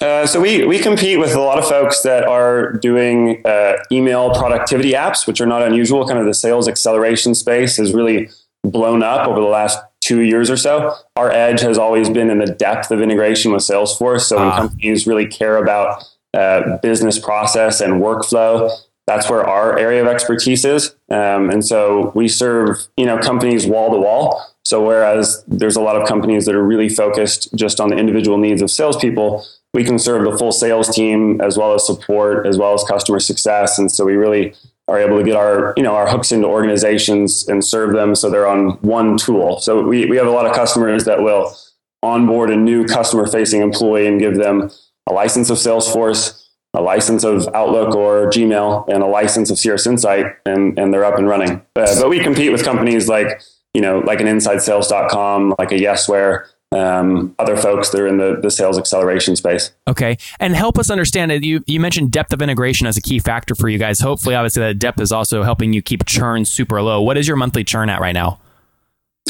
Uh, 0.00 0.26
so 0.26 0.40
we 0.40 0.64
we 0.64 0.78
compete 0.78 1.18
with 1.18 1.34
a 1.34 1.40
lot 1.40 1.58
of 1.58 1.66
folks 1.66 2.02
that 2.02 2.24
are 2.24 2.72
doing 2.72 3.42
uh, 3.44 3.74
email 3.92 4.30
productivity 4.34 4.92
apps, 4.92 5.26
which 5.26 5.40
are 5.40 5.46
not 5.46 5.62
unusual. 5.62 6.06
Kind 6.06 6.18
of 6.18 6.24
the 6.24 6.34
sales 6.34 6.66
acceleration 6.66 7.34
space 7.34 7.76
has 7.76 7.92
really 7.92 8.30
blown 8.64 9.02
up 9.02 9.28
over 9.28 9.40
the 9.40 9.46
last 9.46 9.78
two 10.02 10.20
years 10.20 10.50
or 10.50 10.56
so. 10.56 10.94
Our 11.16 11.30
edge 11.30 11.60
has 11.60 11.78
always 11.78 12.10
been 12.10 12.28
in 12.28 12.38
the 12.38 12.46
depth 12.46 12.90
of 12.90 13.00
integration 13.00 13.52
with 13.52 13.62
Salesforce. 13.62 14.22
So 14.22 14.36
when 14.36 14.48
uh. 14.48 14.56
companies 14.56 15.06
really 15.06 15.26
care 15.26 15.56
about 15.56 16.04
uh, 16.34 16.78
business 16.78 17.18
process 17.18 17.80
and 17.80 17.94
workflow. 17.94 18.70
That's 19.06 19.28
where 19.28 19.44
our 19.44 19.78
area 19.78 20.00
of 20.00 20.08
expertise 20.08 20.64
is. 20.64 20.94
Um, 21.10 21.50
and 21.50 21.64
so 21.64 22.12
we 22.14 22.28
serve, 22.28 22.86
you 22.96 23.04
know, 23.04 23.18
companies 23.18 23.66
wall 23.66 23.90
to 23.90 23.98
wall. 23.98 24.42
So 24.64 24.82
whereas 24.82 25.44
there's 25.46 25.76
a 25.76 25.82
lot 25.82 26.00
of 26.00 26.08
companies 26.08 26.46
that 26.46 26.54
are 26.54 26.64
really 26.64 26.88
focused 26.88 27.52
just 27.54 27.80
on 27.80 27.90
the 27.90 27.96
individual 27.96 28.38
needs 28.38 28.62
of 28.62 28.70
salespeople, 28.70 29.44
we 29.74 29.84
can 29.84 29.98
serve 29.98 30.24
the 30.24 30.38
full 30.38 30.52
sales 30.52 30.94
team 30.94 31.40
as 31.40 31.58
well 31.58 31.74
as 31.74 31.84
support, 31.84 32.46
as 32.46 32.56
well 32.56 32.72
as 32.72 32.84
customer 32.84 33.18
success. 33.18 33.78
And 33.78 33.90
so 33.90 34.04
we 34.04 34.14
really 34.14 34.54
are 34.92 35.00
able 35.00 35.16
to 35.18 35.24
get 35.24 35.34
our, 35.34 35.72
you 35.78 35.82
know, 35.82 35.94
our 35.94 36.06
hooks 36.06 36.32
into 36.32 36.46
organizations 36.46 37.48
and 37.48 37.64
serve 37.64 37.94
them 37.94 38.14
so 38.14 38.28
they're 38.28 38.46
on 38.46 38.72
one 38.82 39.16
tool. 39.16 39.58
So 39.58 39.82
we, 39.82 40.04
we 40.04 40.18
have 40.18 40.26
a 40.26 40.30
lot 40.30 40.44
of 40.44 40.54
customers 40.54 41.06
that 41.06 41.22
will 41.22 41.56
onboard 42.02 42.50
a 42.50 42.56
new 42.56 42.84
customer 42.84 43.26
facing 43.26 43.62
employee 43.62 44.06
and 44.06 44.20
give 44.20 44.36
them 44.36 44.70
a 45.08 45.12
license 45.14 45.48
of 45.48 45.56
Salesforce, 45.56 46.46
a 46.74 46.82
license 46.82 47.24
of 47.24 47.48
Outlook 47.54 47.94
or 47.94 48.26
Gmail, 48.26 48.86
and 48.88 49.02
a 49.02 49.06
license 49.06 49.50
of 49.50 49.58
Cirrus 49.58 49.86
Insight, 49.86 50.26
and, 50.44 50.78
and 50.78 50.92
they're 50.92 51.06
up 51.06 51.16
and 51.16 51.26
running. 51.26 51.62
Uh, 51.74 52.00
but 52.00 52.10
we 52.10 52.20
compete 52.20 52.52
with 52.52 52.62
companies 52.62 53.08
like, 53.08 53.40
you 53.72 53.80
know, 53.80 54.00
like 54.00 54.20
an 54.20 54.26
InsideSales.com, 54.26 55.54
like 55.58 55.72
a 55.72 55.76
Yesware, 55.76 56.44
um, 56.74 57.34
other 57.38 57.56
folks 57.56 57.90
that 57.90 58.00
are 58.00 58.06
in 58.06 58.18
the, 58.18 58.38
the 58.40 58.50
sales 58.50 58.78
acceleration 58.78 59.36
space. 59.36 59.72
Okay. 59.88 60.16
And 60.40 60.54
help 60.54 60.78
us 60.78 60.90
understand 60.90 61.32
it. 61.32 61.44
You, 61.44 61.62
you 61.66 61.80
mentioned 61.80 62.10
depth 62.10 62.32
of 62.32 62.42
integration 62.42 62.86
as 62.86 62.96
a 62.96 63.02
key 63.02 63.18
factor 63.18 63.54
for 63.54 63.68
you 63.68 63.78
guys. 63.78 64.00
Hopefully, 64.00 64.34
obviously, 64.34 64.62
that 64.62 64.78
depth 64.78 65.00
is 65.00 65.12
also 65.12 65.42
helping 65.42 65.72
you 65.72 65.82
keep 65.82 66.06
churn 66.06 66.44
super 66.44 66.82
low. 66.82 67.02
What 67.02 67.16
is 67.16 67.26
your 67.28 67.36
monthly 67.36 67.64
churn 67.64 67.88
at 67.88 68.00
right 68.00 68.12
now? 68.14 68.40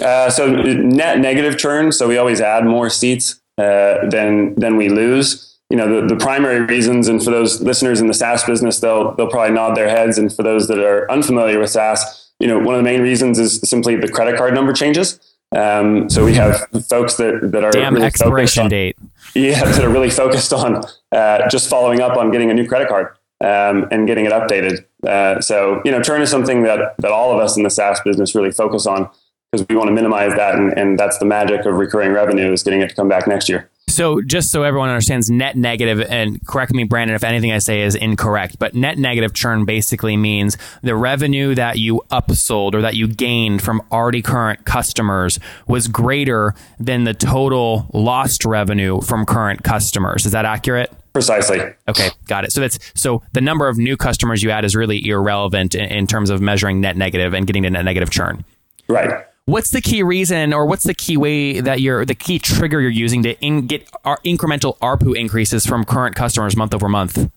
Uh, 0.02 0.30
so 0.30 0.46
net 0.46 1.18
negative 1.18 1.58
churn. 1.58 1.92
So 1.92 2.08
we 2.08 2.16
always 2.16 2.40
add 2.40 2.64
more 2.64 2.88
seats 2.88 3.40
uh, 3.58 4.08
than 4.08 4.54
than 4.54 4.76
we 4.76 4.88
lose 4.88 5.52
you 5.72 5.78
know, 5.78 6.02
the, 6.02 6.14
the 6.14 6.22
primary 6.22 6.60
reasons, 6.60 7.08
and 7.08 7.24
for 7.24 7.30
those 7.30 7.62
listeners 7.62 7.98
in 7.98 8.06
the 8.06 8.12
SaaS 8.12 8.44
business, 8.44 8.80
they'll, 8.80 9.14
they'll 9.14 9.30
probably 9.30 9.54
nod 9.54 9.74
their 9.74 9.88
heads. 9.88 10.18
And 10.18 10.30
for 10.30 10.42
those 10.42 10.68
that 10.68 10.78
are 10.78 11.10
unfamiliar 11.10 11.58
with 11.58 11.70
SaaS, 11.70 12.30
you 12.38 12.46
know, 12.46 12.58
one 12.58 12.74
of 12.74 12.78
the 12.78 12.82
main 12.84 13.00
reasons 13.00 13.38
is 13.38 13.58
simply 13.60 13.96
the 13.96 14.06
credit 14.06 14.36
card 14.36 14.52
number 14.52 14.74
changes. 14.74 15.18
Um, 15.54 16.08
so 16.08 16.24
we 16.24 16.34
have 16.34 16.66
folks 16.88 17.16
that, 17.16 17.50
that 17.52 17.64
are 17.64 17.70
Damn 17.70 17.94
really 17.94 18.06
expiration 18.06 18.64
on, 18.64 18.70
date. 18.70 18.96
Yeah, 19.34 19.64
that 19.64 19.84
are 19.84 19.90
really 19.90 20.10
focused 20.10 20.52
on 20.52 20.82
uh, 21.12 21.48
just 21.48 21.68
following 21.68 22.00
up 22.00 22.16
on 22.16 22.30
getting 22.30 22.50
a 22.50 22.54
new 22.54 22.66
credit 22.66 22.88
card 22.88 23.08
um, 23.40 23.88
and 23.90 24.06
getting 24.06 24.24
it 24.24 24.32
updated. 24.32 24.84
Uh, 25.06 25.40
so 25.40 25.82
you 25.84 25.90
know, 25.90 26.00
churn 26.00 26.22
is 26.22 26.30
something 26.30 26.62
that 26.62 26.96
that 26.98 27.10
all 27.10 27.32
of 27.32 27.38
us 27.38 27.56
in 27.56 27.62
the 27.62 27.70
SaaS 27.70 28.00
business 28.04 28.34
really 28.34 28.52
focus 28.52 28.86
on 28.86 29.10
because 29.50 29.66
we 29.68 29.76
want 29.76 29.88
to 29.88 29.94
minimize 29.94 30.32
that, 30.34 30.54
and, 30.54 30.72
and 30.78 30.98
that's 30.98 31.18
the 31.18 31.26
magic 31.26 31.66
of 31.66 31.74
recurring 31.74 32.12
revenue 32.12 32.52
is 32.52 32.62
getting 32.62 32.80
it 32.80 32.88
to 32.88 32.94
come 32.94 33.08
back 33.08 33.26
next 33.26 33.48
year. 33.48 33.68
So, 33.88 34.22
just 34.22 34.50
so 34.50 34.62
everyone 34.62 34.88
understands, 34.88 35.28
net 35.28 35.54
negative, 35.54 36.00
and 36.00 36.44
correct 36.46 36.72
me, 36.72 36.84
Brandon, 36.84 37.14
if 37.14 37.24
anything 37.24 37.52
I 37.52 37.58
say 37.58 37.82
is 37.82 37.94
incorrect, 37.94 38.58
but 38.58 38.74
net 38.74 38.96
negative 38.96 39.34
churn 39.34 39.66
basically 39.66 40.16
means 40.16 40.56
the 40.82 40.96
revenue 40.96 41.54
that 41.56 41.78
you 41.78 42.00
upsold 42.10 42.74
or 42.74 42.80
that 42.80 42.94
you 42.94 43.06
gained 43.06 43.60
from 43.60 43.82
already 43.92 44.22
current 44.22 44.64
customers 44.64 45.38
was 45.66 45.88
greater 45.88 46.54
than 46.80 47.04
the 47.04 47.12
total 47.12 47.86
lost 47.92 48.46
revenue 48.46 49.02
from 49.02 49.26
current 49.26 49.62
customers. 49.62 50.24
Is 50.24 50.32
that 50.32 50.46
accurate? 50.46 50.90
Precisely. 51.12 51.60
Okay, 51.86 52.08
got 52.26 52.44
it. 52.44 52.52
So 52.52 52.62
that's 52.62 52.78
so 52.94 53.22
the 53.32 53.42
number 53.42 53.68
of 53.68 53.76
new 53.76 53.98
customers 53.98 54.42
you 54.42 54.50
add 54.50 54.64
is 54.64 54.74
really 54.74 55.06
irrelevant 55.06 55.74
in, 55.74 55.84
in 55.84 56.06
terms 56.06 56.30
of 56.30 56.40
measuring 56.40 56.80
net 56.80 56.96
negative 56.96 57.34
and 57.34 57.46
getting 57.46 57.64
to 57.64 57.70
net 57.70 57.84
negative 57.84 58.08
churn. 58.08 58.44
Right. 58.88 59.26
What's 59.52 59.68
the 59.68 59.82
key 59.82 60.02
reason, 60.02 60.54
or 60.54 60.64
what's 60.64 60.84
the 60.84 60.94
key 60.94 61.18
way 61.18 61.60
that 61.60 61.82
you're 61.82 62.06
the 62.06 62.14
key 62.14 62.38
trigger 62.38 62.80
you're 62.80 62.90
using 62.90 63.22
to 63.24 63.38
in, 63.44 63.66
get 63.66 63.86
our 64.02 64.16
incremental 64.24 64.78
ARPU 64.78 65.14
increases 65.14 65.66
from 65.66 65.84
current 65.84 66.16
customers 66.16 66.56
month 66.56 66.72
over 66.72 66.88
month? 66.88 67.30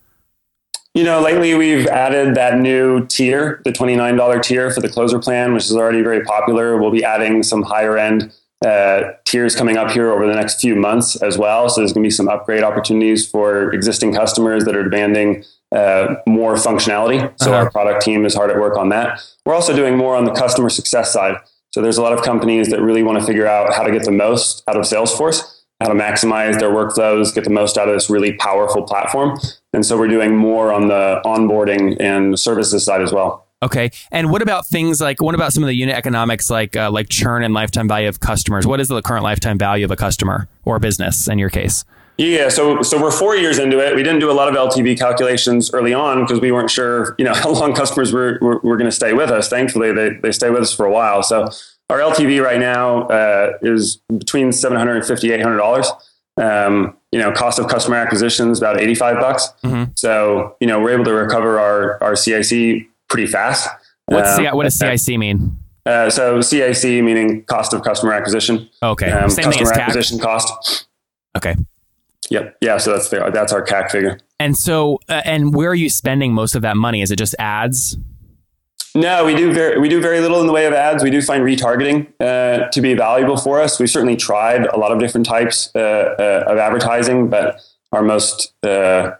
You 0.94 1.04
know, 1.04 1.20
lately 1.20 1.54
we've 1.56 1.86
added 1.86 2.34
that 2.34 2.58
new 2.58 3.04
tier, 3.04 3.60
the 3.66 3.70
$29 3.70 4.42
tier 4.42 4.70
for 4.70 4.80
the 4.80 4.88
closer 4.88 5.18
plan, 5.18 5.52
which 5.52 5.64
is 5.64 5.76
already 5.76 6.00
very 6.00 6.24
popular. 6.24 6.78
We'll 6.78 6.90
be 6.90 7.04
adding 7.04 7.42
some 7.42 7.62
higher 7.62 7.98
end 7.98 8.32
uh, 8.64 9.10
tiers 9.26 9.54
coming 9.54 9.76
up 9.76 9.90
here 9.90 10.10
over 10.10 10.26
the 10.26 10.32
next 10.32 10.58
few 10.58 10.74
months 10.74 11.16
as 11.16 11.36
well. 11.36 11.68
So 11.68 11.82
there's 11.82 11.92
going 11.92 12.02
to 12.02 12.06
be 12.06 12.10
some 12.10 12.30
upgrade 12.30 12.62
opportunities 12.62 13.28
for 13.28 13.70
existing 13.74 14.14
customers 14.14 14.64
that 14.64 14.74
are 14.74 14.84
demanding 14.84 15.44
uh, 15.70 16.14
more 16.26 16.54
functionality. 16.54 17.30
So 17.38 17.52
uh-huh. 17.52 17.64
our 17.64 17.70
product 17.70 18.00
team 18.00 18.24
is 18.24 18.34
hard 18.34 18.50
at 18.50 18.56
work 18.58 18.78
on 18.78 18.88
that. 18.88 19.20
We're 19.44 19.54
also 19.54 19.76
doing 19.76 19.98
more 19.98 20.16
on 20.16 20.24
the 20.24 20.32
customer 20.32 20.70
success 20.70 21.12
side. 21.12 21.36
So 21.76 21.82
there's 21.82 21.98
a 21.98 22.02
lot 22.02 22.14
of 22.14 22.22
companies 22.22 22.70
that 22.70 22.80
really 22.80 23.02
want 23.02 23.20
to 23.20 23.26
figure 23.26 23.46
out 23.46 23.74
how 23.74 23.82
to 23.82 23.92
get 23.92 24.04
the 24.04 24.10
most 24.10 24.62
out 24.66 24.78
of 24.78 24.84
Salesforce, 24.84 25.42
how 25.78 25.88
to 25.88 25.94
maximize 25.94 26.58
their 26.58 26.70
workflows, 26.70 27.34
get 27.34 27.44
the 27.44 27.50
most 27.50 27.76
out 27.76 27.86
of 27.86 27.94
this 27.94 28.08
really 28.08 28.32
powerful 28.32 28.82
platform. 28.82 29.38
And 29.74 29.84
so 29.84 29.98
we're 29.98 30.08
doing 30.08 30.34
more 30.34 30.72
on 30.72 30.88
the 30.88 31.20
onboarding 31.26 32.00
and 32.00 32.40
services 32.40 32.82
side 32.82 33.02
as 33.02 33.12
well. 33.12 33.46
Okay. 33.62 33.90
And 34.10 34.30
what 34.30 34.40
about 34.40 34.66
things 34.66 35.02
like 35.02 35.20
what 35.20 35.34
about 35.34 35.52
some 35.52 35.62
of 35.62 35.66
the 35.66 35.74
unit 35.74 35.94
economics 35.94 36.48
like 36.48 36.74
uh, 36.76 36.90
like 36.90 37.10
churn 37.10 37.42
and 37.42 37.52
lifetime 37.52 37.88
value 37.88 38.08
of 38.08 38.20
customers? 38.20 38.66
What 38.66 38.80
is 38.80 38.88
the 38.88 39.02
current 39.02 39.22
lifetime 39.22 39.58
value 39.58 39.84
of 39.84 39.90
a 39.90 39.96
customer 39.96 40.48
or 40.64 40.76
a 40.76 40.80
business 40.80 41.28
in 41.28 41.38
your 41.38 41.50
case? 41.50 41.84
Yeah, 42.18 42.48
so 42.48 42.80
so 42.80 43.00
we're 43.00 43.10
four 43.10 43.36
years 43.36 43.58
into 43.58 43.78
it. 43.78 43.94
We 43.94 44.02
didn't 44.02 44.20
do 44.20 44.30
a 44.30 44.32
lot 44.32 44.48
of 44.48 44.54
LTV 44.54 44.98
calculations 44.98 45.70
early 45.74 45.92
on 45.92 46.22
because 46.22 46.40
we 46.40 46.50
weren't 46.50 46.70
sure, 46.70 47.14
you 47.18 47.24
know, 47.24 47.34
how 47.42 47.50
long 47.50 47.74
customers 47.74 48.12
were 48.12 48.38
were, 48.40 48.58
were 48.60 48.76
going 48.76 48.88
to 48.88 48.96
stay 48.96 49.12
with 49.12 49.30
us. 49.30 49.48
Thankfully, 49.48 49.92
they 49.92 50.10
they 50.22 50.32
stay 50.32 50.50
with 50.50 50.62
us 50.62 50.72
for 50.72 50.86
a 50.86 50.90
while. 50.90 51.22
So 51.22 51.50
our 51.90 51.98
LTV 51.98 52.42
right 52.42 52.58
now 52.58 53.02
uh, 53.08 53.58
is 53.62 53.96
between 54.08 54.52
seven 54.52 54.78
hundred 54.78 54.96
and 54.96 55.04
fifty 55.04 55.30
eight 55.32 55.42
hundred 55.42 55.58
dollars. 55.58 55.90
Um, 56.38 56.96
you 57.12 57.18
know, 57.18 57.32
cost 57.32 57.58
of 57.58 57.68
customer 57.68 57.96
acquisition 57.96 58.50
is 58.50 58.58
about 58.58 58.80
eighty 58.80 58.94
five 58.94 59.20
bucks. 59.20 59.48
Mm-hmm. 59.62 59.92
So 59.96 60.56
you 60.60 60.66
know, 60.66 60.80
we're 60.80 60.94
able 60.94 61.04
to 61.04 61.14
recover 61.14 61.58
our 61.58 62.02
our 62.02 62.16
CIC 62.16 62.86
pretty 63.08 63.26
fast. 63.26 63.68
What's 64.06 64.38
um, 64.38 64.56
what 64.56 64.64
does 64.64 64.78
CIC 64.78 65.18
mean? 65.18 65.58
Uh, 65.84 66.10
so 66.10 66.40
CIC 66.40 67.04
meaning 67.04 67.44
cost 67.44 67.74
of 67.74 67.82
customer 67.82 68.12
acquisition. 68.14 68.68
Okay, 68.82 69.10
um, 69.10 69.28
same 69.28 69.44
customer 69.44 69.52
thing 69.52 69.62
as 69.62 69.78
acquisition 69.78 70.18
cost. 70.18 70.86
Okay. 71.36 71.54
Yep. 72.30 72.56
Yeah. 72.60 72.78
So 72.78 72.92
that's 72.92 73.08
the, 73.08 73.30
that's 73.32 73.52
our 73.52 73.64
CAC 73.64 73.90
figure. 73.90 74.18
And 74.38 74.56
so, 74.56 74.98
uh, 75.08 75.22
and 75.24 75.54
where 75.54 75.70
are 75.70 75.76
you 75.76 75.88
spending 75.88 76.34
most 76.34 76.54
of 76.54 76.62
that 76.62 76.76
money? 76.76 77.02
Is 77.02 77.10
it 77.10 77.16
just 77.16 77.34
ads? 77.38 77.96
No, 78.96 79.26
we 79.26 79.34
do 79.34 79.52
very 79.52 79.78
we 79.78 79.90
do 79.90 80.00
very 80.00 80.20
little 80.20 80.40
in 80.40 80.46
the 80.46 80.54
way 80.54 80.64
of 80.64 80.72
ads. 80.72 81.04
We 81.04 81.10
do 81.10 81.20
find 81.20 81.44
retargeting 81.44 82.10
uh, 82.18 82.68
to 82.70 82.80
be 82.80 82.94
valuable 82.94 83.36
for 83.36 83.60
us. 83.60 83.78
We've 83.78 83.90
certainly 83.90 84.16
tried 84.16 84.64
a 84.66 84.78
lot 84.78 84.90
of 84.90 84.98
different 84.98 85.26
types 85.26 85.70
uh, 85.74 85.78
uh, 85.78 86.44
of 86.46 86.56
advertising, 86.56 87.28
but 87.28 87.60
our 87.92 88.02
most 88.02 88.54
uh, 88.64 89.12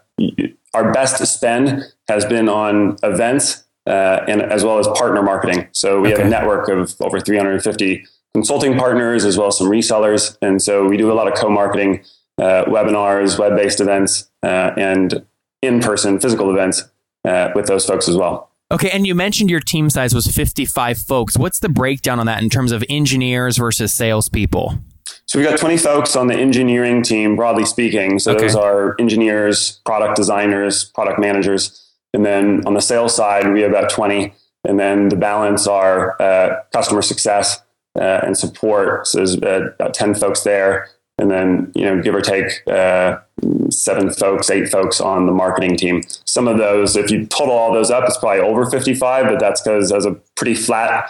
our 0.73 0.91
best 0.91 1.25
spend 1.27 1.83
has 2.07 2.25
been 2.25 2.49
on 2.49 2.97
events 3.03 3.65
uh, 3.85 4.25
and 4.27 4.41
as 4.41 4.63
well 4.63 4.79
as 4.79 4.87
partner 4.87 5.21
marketing. 5.21 5.67
So 5.73 6.01
we 6.01 6.11
okay. 6.11 6.23
have 6.23 6.27
a 6.27 6.29
network 6.29 6.69
of 6.69 6.95
over 6.99 7.19
350 7.19 8.03
consulting 8.33 8.77
partners 8.77 9.25
as 9.25 9.37
well 9.37 9.47
as 9.47 9.57
some 9.59 9.67
resellers, 9.67 10.37
and 10.41 10.59
so 10.59 10.85
we 10.85 10.97
do 10.97 11.11
a 11.11 11.13
lot 11.13 11.27
of 11.27 11.35
co-marketing, 11.35 12.03
uh, 12.37 12.65
webinars, 12.65 13.39
web-based 13.39 13.79
events, 13.79 14.29
and 14.43 15.25
in-person 15.61 16.19
physical 16.19 16.49
events 16.51 16.89
with 17.55 17.67
those 17.67 17.85
folks 17.85 18.07
as 18.07 18.15
well. 18.15 18.51
Okay, 18.69 18.89
and 18.89 19.07
you 19.07 19.15
mentioned 19.15 19.49
your 19.49 19.61
team 19.61 19.89
size 19.89 20.13
was 20.13 20.27
55 20.27 20.97
folks. 20.97 21.37
What's 21.37 21.59
the 21.59 21.69
breakdown 21.69 22.19
on 22.19 22.25
that 22.25 22.43
in 22.43 22.49
terms 22.49 22.73
of 22.73 22.83
engineers 22.89 23.57
versus 23.57 23.93
salespeople? 23.93 24.77
So 25.25 25.39
we've 25.39 25.47
got 25.47 25.57
20 25.57 25.77
folks 25.77 26.15
on 26.17 26.27
the 26.27 26.35
engineering 26.35 27.01
team, 27.01 27.37
broadly 27.37 27.65
speaking. 27.65 28.19
So 28.19 28.31
okay. 28.31 28.41
those 28.41 28.55
are 28.55 28.95
engineers, 28.99 29.79
product 29.85 30.17
designers, 30.17 30.83
product 30.83 31.19
managers. 31.19 31.81
And 32.13 32.25
then 32.25 32.65
on 32.65 32.73
the 32.73 32.81
sales 32.81 33.15
side, 33.15 33.51
we 33.51 33.61
have 33.61 33.71
about 33.71 33.89
20. 33.89 34.33
And 34.65 34.79
then 34.79 35.09
the 35.09 35.15
balance 35.15 35.65
are 35.65 36.21
uh, 36.21 36.61
customer 36.73 37.01
success 37.01 37.61
uh, 37.97 38.21
and 38.23 38.37
support. 38.37 39.07
So 39.07 39.19
there's 39.19 39.37
uh, 39.37 39.71
about 39.79 39.93
10 39.93 40.15
folks 40.15 40.43
there 40.43 40.89
and 41.17 41.31
then 41.31 41.71
you 41.75 41.83
know 41.83 42.01
give 42.01 42.13
or 42.13 42.21
take 42.21 42.67
uh, 42.67 43.17
seven 43.69 44.11
folks 44.11 44.49
eight 44.49 44.69
folks 44.69 45.01
on 45.01 45.25
the 45.25 45.31
marketing 45.31 45.77
team. 45.77 46.03
Some 46.25 46.47
of 46.47 46.57
those 46.57 46.95
if 46.95 47.09
you 47.09 47.25
total 47.25 47.55
all 47.55 47.73
those 47.73 47.89
up 47.91 48.03
it's 48.05 48.17
probably 48.17 48.41
over 48.41 48.69
55 48.69 49.25
but 49.25 49.39
that's 49.39 49.61
because 49.61 49.91
as 49.91 50.05
a 50.05 50.11
pretty 50.35 50.53
flat 50.53 51.09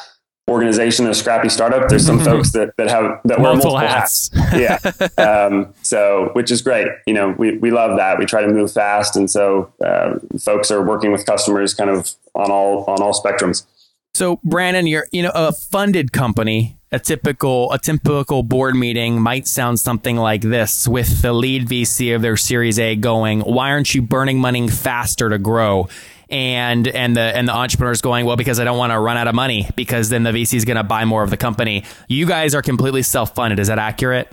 organization 0.49 1.05
a 1.07 1.13
scrappy 1.13 1.49
startup 1.49 1.89
there's 1.89 2.05
some 2.05 2.19
folks 2.23 2.51
that, 2.51 2.75
that 2.77 2.89
have 2.89 3.19
that 3.25 3.39
wear 3.39 3.53
multiple, 3.53 3.73
multiple 3.73 3.77
hats, 3.77 4.29
hats. 4.33 4.57
yeah. 4.57 5.07
Um, 5.47 5.73
so 5.81 6.29
which 6.33 6.51
is 6.51 6.61
great. 6.61 6.87
You 7.05 7.13
know 7.13 7.35
we, 7.37 7.57
we 7.57 7.71
love 7.71 7.97
that. 7.97 8.17
We 8.17 8.25
try 8.25 8.41
to 8.41 8.47
move 8.47 8.71
fast. 8.71 9.15
And 9.15 9.29
so 9.29 9.71
uh, 9.83 10.19
folks 10.39 10.71
are 10.71 10.81
working 10.81 11.11
with 11.11 11.25
customers 11.25 11.73
kind 11.73 11.89
of 11.89 12.13
on 12.33 12.49
all 12.49 12.85
on 12.85 13.01
all 13.01 13.13
spectrums. 13.13 13.65
So 14.13 14.39
brandon 14.43 14.87
you're 14.87 15.07
you 15.11 15.21
know 15.21 15.31
a 15.35 15.51
funded 15.51 16.13
company 16.13 16.76
a 16.91 16.99
typical 16.99 17.71
a 17.73 17.79
typical 17.79 18.43
board 18.43 18.75
meeting 18.75 19.21
might 19.21 19.47
sound 19.47 19.79
something 19.79 20.15
like 20.15 20.41
this 20.41 20.87
with 20.87 21.21
the 21.21 21.33
lead 21.33 21.67
VC 21.67 22.15
of 22.15 22.21
their 22.21 22.37
Series 22.37 22.79
A 22.79 22.95
going, 22.95 23.41
"Why 23.41 23.71
aren't 23.71 23.93
you 23.93 24.01
burning 24.01 24.39
money 24.39 24.67
faster 24.67 25.29
to 25.29 25.37
grow?" 25.37 25.89
And 26.29 26.87
and 26.87 27.15
the 27.15 27.21
and 27.21 27.47
the 27.47 27.53
entrepreneurs 27.53 28.01
going, 28.01 28.25
"Well, 28.25 28.37
because 28.37 28.59
I 28.59 28.63
don't 28.63 28.77
want 28.77 28.93
to 28.93 28.99
run 28.99 29.17
out 29.17 29.27
of 29.27 29.35
money 29.35 29.69
because 29.75 30.09
then 30.09 30.23
the 30.23 30.31
VC 30.31 30.55
is 30.57 30.65
going 30.65 30.77
to 30.77 30.83
buy 30.83 31.05
more 31.05 31.23
of 31.23 31.29
the 31.29 31.37
company." 31.37 31.83
You 32.07 32.25
guys 32.25 32.55
are 32.55 32.61
completely 32.61 33.01
self-funded. 33.01 33.59
Is 33.59 33.67
that 33.67 33.79
accurate? 33.79 34.29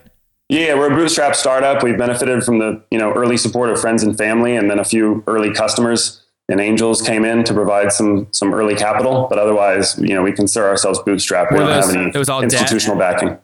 Yeah, 0.49 0.75
we're 0.75 0.93
a 0.93 0.95
bootstrap 0.95 1.35
startup. 1.35 1.83
We've 1.83 1.97
benefited 1.97 2.45
from 2.45 2.59
the, 2.59 2.83
you 2.91 2.99
know, 2.99 3.13
early 3.13 3.39
support 3.39 3.71
of 3.71 3.81
friends 3.81 4.03
and 4.03 4.17
family 4.17 4.55
and 4.55 4.71
then 4.71 4.79
a 4.79 4.85
few 4.85 5.25
early 5.27 5.53
customers 5.53 6.24
and 6.49 6.61
angels 6.61 7.01
came 7.01 7.25
in 7.25 7.45
to 7.45 7.55
provide 7.55 7.93
some 7.93 8.29
some 8.33 8.53
early 8.53 8.75
capital, 8.75 9.27
but 9.29 9.39
otherwise, 9.39 9.99
you 9.99 10.15
know, 10.15 10.23
we 10.23 10.33
consider 10.33 10.67
ourselves 10.67 10.99
bootstrapped. 11.01 11.51
We 11.53 11.59
don't 11.59 11.69
have 11.69 11.95
any 11.95 12.11
it 12.15 12.17
was 12.19 12.29
all 12.29 12.43
institutional 12.43 12.99
debt. 12.99 13.15
backing. 13.21 13.39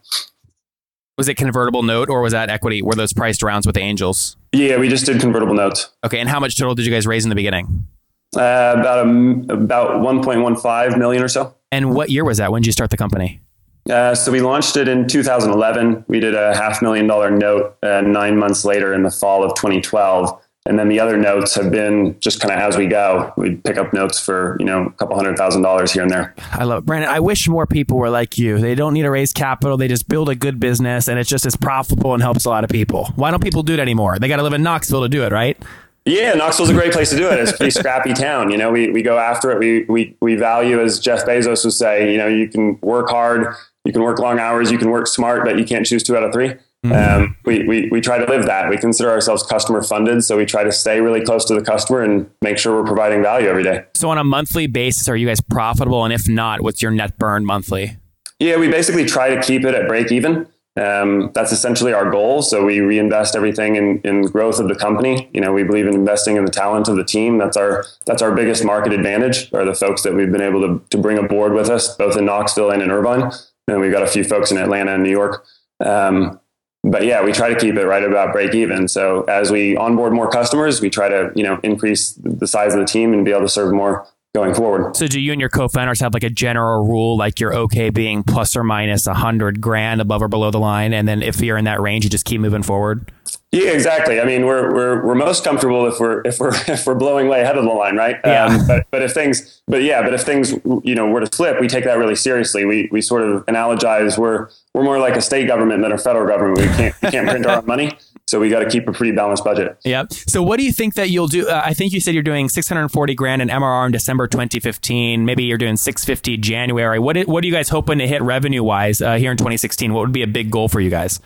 Was 1.16 1.28
it 1.28 1.34
convertible 1.36 1.82
note 1.82 2.08
or 2.08 2.22
was 2.22 2.32
that 2.32 2.48
equity? 2.48 2.80
Were 2.80 2.94
those 2.94 3.12
priced 3.12 3.42
rounds 3.42 3.66
with 3.66 3.74
the 3.74 3.82
angels? 3.82 4.36
Yeah, 4.52 4.78
we 4.78 4.88
just 4.88 5.04
did 5.04 5.20
convertible 5.20 5.54
notes. 5.54 5.90
Okay, 6.04 6.18
and 6.18 6.28
how 6.28 6.40
much 6.40 6.56
total 6.56 6.74
did 6.74 6.86
you 6.86 6.92
guys 6.92 7.06
raise 7.06 7.24
in 7.26 7.28
the 7.28 7.34
beginning? 7.34 7.86
Uh, 8.34 8.74
about 8.78 9.06
a, 9.06 9.52
about 9.52 9.90
1.15 10.00 10.98
million 10.98 11.22
or 11.22 11.28
so. 11.28 11.54
And 11.72 11.94
what 11.94 12.10
year 12.10 12.24
was 12.24 12.38
that? 12.38 12.52
When 12.52 12.62
did 12.62 12.66
you 12.66 12.72
start 12.72 12.90
the 12.90 12.96
company? 12.96 13.40
Uh, 13.88 14.14
so 14.14 14.30
we 14.30 14.40
launched 14.40 14.76
it 14.76 14.88
in 14.88 15.06
2011. 15.08 16.04
We 16.08 16.20
did 16.20 16.34
a 16.34 16.54
half 16.54 16.80
million 16.80 17.06
dollar 17.06 17.30
note 17.30 17.76
uh, 17.82 18.00
nine 18.02 18.38
months 18.38 18.64
later 18.64 18.94
in 18.94 19.02
the 19.02 19.10
fall 19.10 19.42
of 19.42 19.54
2012. 19.56 20.40
And 20.66 20.78
then 20.78 20.88
the 20.90 21.00
other 21.00 21.16
notes 21.16 21.54
have 21.54 21.70
been 21.70 22.20
just 22.20 22.40
kind 22.40 22.52
of 22.52 22.60
as 22.60 22.76
we 22.76 22.86
go. 22.86 23.32
We 23.38 23.56
pick 23.56 23.78
up 23.78 23.94
notes 23.94 24.20
for, 24.20 24.56
you 24.60 24.66
know, 24.66 24.86
a 24.86 24.90
couple 24.92 25.16
hundred 25.16 25.38
thousand 25.38 25.62
dollars 25.62 25.90
here 25.90 26.02
and 26.02 26.10
there. 26.10 26.34
I 26.52 26.64
love 26.64 26.82
it. 26.82 26.86
Brandon. 26.86 27.08
I 27.08 27.18
wish 27.18 27.48
more 27.48 27.66
people 27.66 27.96
were 27.96 28.10
like 28.10 28.36
you. 28.36 28.58
They 28.58 28.74
don't 28.74 28.92
need 28.92 29.02
to 29.02 29.10
raise 29.10 29.32
capital. 29.32 29.78
They 29.78 29.88
just 29.88 30.06
build 30.06 30.28
a 30.28 30.34
good 30.34 30.60
business 30.60 31.08
and 31.08 31.18
it's 31.18 31.30
just 31.30 31.46
as 31.46 31.56
profitable 31.56 32.12
and 32.12 32.22
helps 32.22 32.44
a 32.44 32.50
lot 32.50 32.62
of 32.62 32.68
people. 32.68 33.06
Why 33.16 33.30
don't 33.30 33.42
people 33.42 33.62
do 33.62 33.72
it 33.72 33.80
anymore? 33.80 34.18
They 34.18 34.28
got 34.28 34.36
to 34.36 34.42
live 34.42 34.52
in 34.52 34.62
Knoxville 34.62 35.02
to 35.02 35.08
do 35.08 35.24
it, 35.24 35.32
right? 35.32 35.56
Yeah, 36.04 36.34
Knoxville's 36.34 36.70
a 36.70 36.74
great 36.74 36.92
place 36.92 37.10
to 37.10 37.16
do 37.16 37.28
it. 37.30 37.38
It's 37.38 37.52
a 37.52 37.56
pretty 37.56 37.70
scrappy 37.70 38.12
town. 38.12 38.50
You 38.50 38.58
know, 38.58 38.70
we, 38.70 38.90
we 38.90 39.02
go 39.02 39.18
after 39.18 39.50
it. 39.52 39.58
We, 39.58 39.84
we, 39.84 40.16
we 40.20 40.34
value, 40.34 40.80
as 40.80 40.98
Jeff 40.98 41.24
Bezos 41.24 41.64
would 41.64 41.72
say, 41.72 42.12
you 42.12 42.18
know, 42.18 42.26
you 42.26 42.48
can 42.48 42.78
work 42.80 43.10
hard, 43.10 43.54
you 43.84 43.92
can 43.92 44.02
work 44.02 44.18
long 44.18 44.38
hours, 44.38 44.70
you 44.70 44.78
can 44.78 44.90
work 44.90 45.06
smart, 45.06 45.44
but 45.44 45.58
you 45.58 45.64
can't 45.64 45.86
choose 45.86 46.02
two 46.02 46.16
out 46.16 46.22
of 46.22 46.32
three. 46.32 46.54
Mm-hmm. 46.84 47.22
Um, 47.22 47.36
we, 47.44 47.64
we, 47.64 47.88
we 47.90 48.00
try 48.00 48.18
to 48.18 48.24
live 48.24 48.46
that. 48.46 48.70
We 48.70 48.78
consider 48.78 49.10
ourselves 49.10 49.42
customer 49.42 49.82
funded. 49.82 50.24
So 50.24 50.36
we 50.36 50.46
try 50.46 50.64
to 50.64 50.72
stay 50.72 51.00
really 51.00 51.20
close 51.20 51.44
to 51.46 51.54
the 51.54 51.60
customer 51.60 52.02
and 52.02 52.30
make 52.40 52.56
sure 52.56 52.74
we're 52.74 52.86
providing 52.86 53.22
value 53.22 53.48
every 53.48 53.62
day. 53.62 53.84
So 53.94 54.08
on 54.08 54.16
a 54.16 54.24
monthly 54.24 54.66
basis, 54.66 55.08
are 55.08 55.16
you 55.16 55.26
guys 55.26 55.40
profitable? 55.40 56.04
And 56.04 56.12
if 56.12 56.28
not, 56.28 56.62
what's 56.62 56.80
your 56.80 56.90
net 56.90 57.18
burn 57.18 57.44
monthly? 57.44 57.98
Yeah, 58.38 58.56
we 58.56 58.68
basically 58.68 59.04
try 59.04 59.34
to 59.34 59.42
keep 59.42 59.64
it 59.64 59.74
at 59.74 59.86
break 59.86 60.10
even. 60.10 60.46
Um, 60.80 61.30
that's 61.34 61.52
essentially 61.52 61.92
our 61.92 62.10
goal. 62.10 62.40
So 62.40 62.64
we 62.64 62.80
reinvest 62.80 63.36
everything 63.36 63.76
in, 63.76 64.00
in 64.02 64.22
growth 64.22 64.58
of 64.60 64.68
the 64.68 64.74
company. 64.74 65.28
You 65.34 65.40
know, 65.42 65.52
we 65.52 65.64
believe 65.64 65.86
in 65.86 65.94
investing 65.94 66.36
in 66.36 66.44
the 66.46 66.50
talent 66.50 66.88
of 66.88 66.96
the 66.96 67.04
team. 67.04 67.36
That's 67.38 67.56
our 67.56 67.84
that's 68.06 68.22
our 68.22 68.34
biggest 68.34 68.64
market 68.64 68.92
advantage. 68.92 69.52
Are 69.52 69.64
the 69.64 69.74
folks 69.74 70.02
that 70.02 70.14
we've 70.14 70.30
been 70.30 70.40
able 70.40 70.60
to 70.62 70.82
to 70.90 70.96
bring 70.96 71.18
aboard 71.18 71.52
with 71.52 71.68
us, 71.68 71.94
both 71.96 72.16
in 72.16 72.24
Knoxville 72.24 72.70
and 72.70 72.82
in 72.82 72.90
Irvine. 72.90 73.30
And 73.68 73.80
we've 73.80 73.92
got 73.92 74.04
a 74.04 74.06
few 74.06 74.24
folks 74.24 74.50
in 74.50 74.58
Atlanta 74.58 74.94
and 74.94 75.02
New 75.02 75.10
York. 75.10 75.44
Um, 75.84 76.40
but 76.82 77.04
yeah, 77.04 77.22
we 77.22 77.32
try 77.32 77.52
to 77.52 77.58
keep 77.58 77.74
it 77.74 77.86
right 77.86 78.02
about 78.02 78.32
break 78.32 78.54
even. 78.54 78.88
So 78.88 79.22
as 79.24 79.50
we 79.50 79.76
onboard 79.76 80.12
more 80.12 80.30
customers, 80.30 80.80
we 80.80 80.90
try 80.90 81.08
to 81.08 81.30
you 81.34 81.42
know 81.42 81.60
increase 81.62 82.12
the 82.12 82.46
size 82.46 82.74
of 82.74 82.80
the 82.80 82.86
team 82.86 83.12
and 83.12 83.24
be 83.24 83.30
able 83.30 83.42
to 83.42 83.48
serve 83.48 83.72
more 83.74 84.06
going 84.34 84.54
forward. 84.54 84.96
So, 84.96 85.06
do 85.06 85.20
you 85.20 85.32
and 85.32 85.40
your 85.40 85.50
co-founders 85.50 86.00
have 86.00 86.14
like 86.14 86.22
a 86.22 86.30
general 86.30 86.86
rule, 86.86 87.16
like 87.16 87.40
you're 87.40 87.54
okay 87.54 87.90
being 87.90 88.22
plus 88.22 88.56
or 88.56 88.62
minus 88.62 89.06
a 89.06 89.14
hundred 89.14 89.60
grand 89.60 90.00
above 90.00 90.22
or 90.22 90.28
below 90.28 90.50
the 90.50 90.60
line, 90.60 90.92
and 90.92 91.06
then 91.06 91.22
if 91.22 91.40
you're 91.40 91.58
in 91.58 91.64
that 91.64 91.80
range, 91.80 92.04
you 92.04 92.10
just 92.10 92.24
keep 92.24 92.40
moving 92.40 92.62
forward? 92.62 93.10
Yeah, 93.52 93.70
exactly. 93.70 94.20
I 94.20 94.24
mean, 94.24 94.46
we're 94.46 94.72
we're 94.72 95.04
we're 95.04 95.14
most 95.16 95.42
comfortable 95.42 95.86
if 95.86 95.98
we're 95.98 96.22
if 96.22 96.38
we're 96.38 96.54
if 96.68 96.86
we're 96.86 96.94
blowing 96.94 97.28
way 97.28 97.42
ahead 97.42 97.58
of 97.58 97.64
the 97.64 97.70
line, 97.70 97.96
right? 97.96 98.16
Yeah. 98.24 98.44
Um, 98.46 98.66
but 98.66 98.86
but 98.90 99.02
if 99.02 99.12
things, 99.12 99.60
but 99.66 99.82
yeah, 99.82 100.02
but 100.02 100.14
if 100.14 100.22
things 100.22 100.52
you 100.84 100.94
know 100.94 101.08
were 101.08 101.20
to 101.20 101.34
slip, 101.34 101.60
we 101.60 101.66
take 101.66 101.84
that 101.84 101.98
really 101.98 102.14
seriously. 102.14 102.64
We 102.64 102.88
we 102.92 103.00
sort 103.00 103.22
of 103.22 103.44
analogize. 103.46 104.16
We're 104.16 104.48
we're 104.72 104.84
more 104.84 105.00
like 105.00 105.16
a 105.16 105.20
state 105.20 105.48
government 105.48 105.82
than 105.82 105.90
a 105.90 105.98
federal 105.98 106.28
government. 106.28 106.60
We 106.60 106.66
can't 106.76 107.02
we 107.02 107.10
can't 107.10 107.28
print 107.28 107.46
our 107.46 107.58
own 107.58 107.66
money. 107.66 107.92
So 108.28 108.38
we 108.38 108.48
got 108.48 108.60
to 108.60 108.70
keep 108.70 108.86
a 108.86 108.92
pretty 108.92 109.10
balanced 109.10 109.42
budget. 109.42 109.76
Yep. 109.82 110.12
So 110.12 110.40
what 110.40 110.58
do 110.58 110.64
you 110.64 110.70
think 110.70 110.94
that 110.94 111.10
you'll 111.10 111.26
do? 111.26 111.48
Uh, 111.48 111.62
I 111.64 111.74
think 111.74 111.92
you 111.92 111.98
said 111.98 112.14
you're 112.14 112.22
doing 112.22 112.48
640 112.48 113.14
grand 113.16 113.42
in 113.42 113.48
MRR 113.48 113.86
in 113.86 113.90
December 113.90 114.28
2015. 114.28 115.24
Maybe 115.24 115.42
you're 115.42 115.58
doing 115.58 115.76
650 115.76 116.36
January. 116.36 117.00
What 117.00 117.18
what 117.26 117.42
are 117.42 117.46
you 117.48 117.52
guys 117.52 117.68
hoping 117.70 117.98
to 117.98 118.06
hit 118.06 118.22
revenue 118.22 118.62
wise 118.62 119.02
uh, 119.02 119.16
here 119.16 119.32
in 119.32 119.36
2016? 119.36 119.92
What 119.92 120.02
would 120.02 120.12
be 120.12 120.22
a 120.22 120.28
big 120.28 120.52
goal 120.52 120.68
for 120.68 120.80
you 120.80 120.90
guys? 120.90 121.18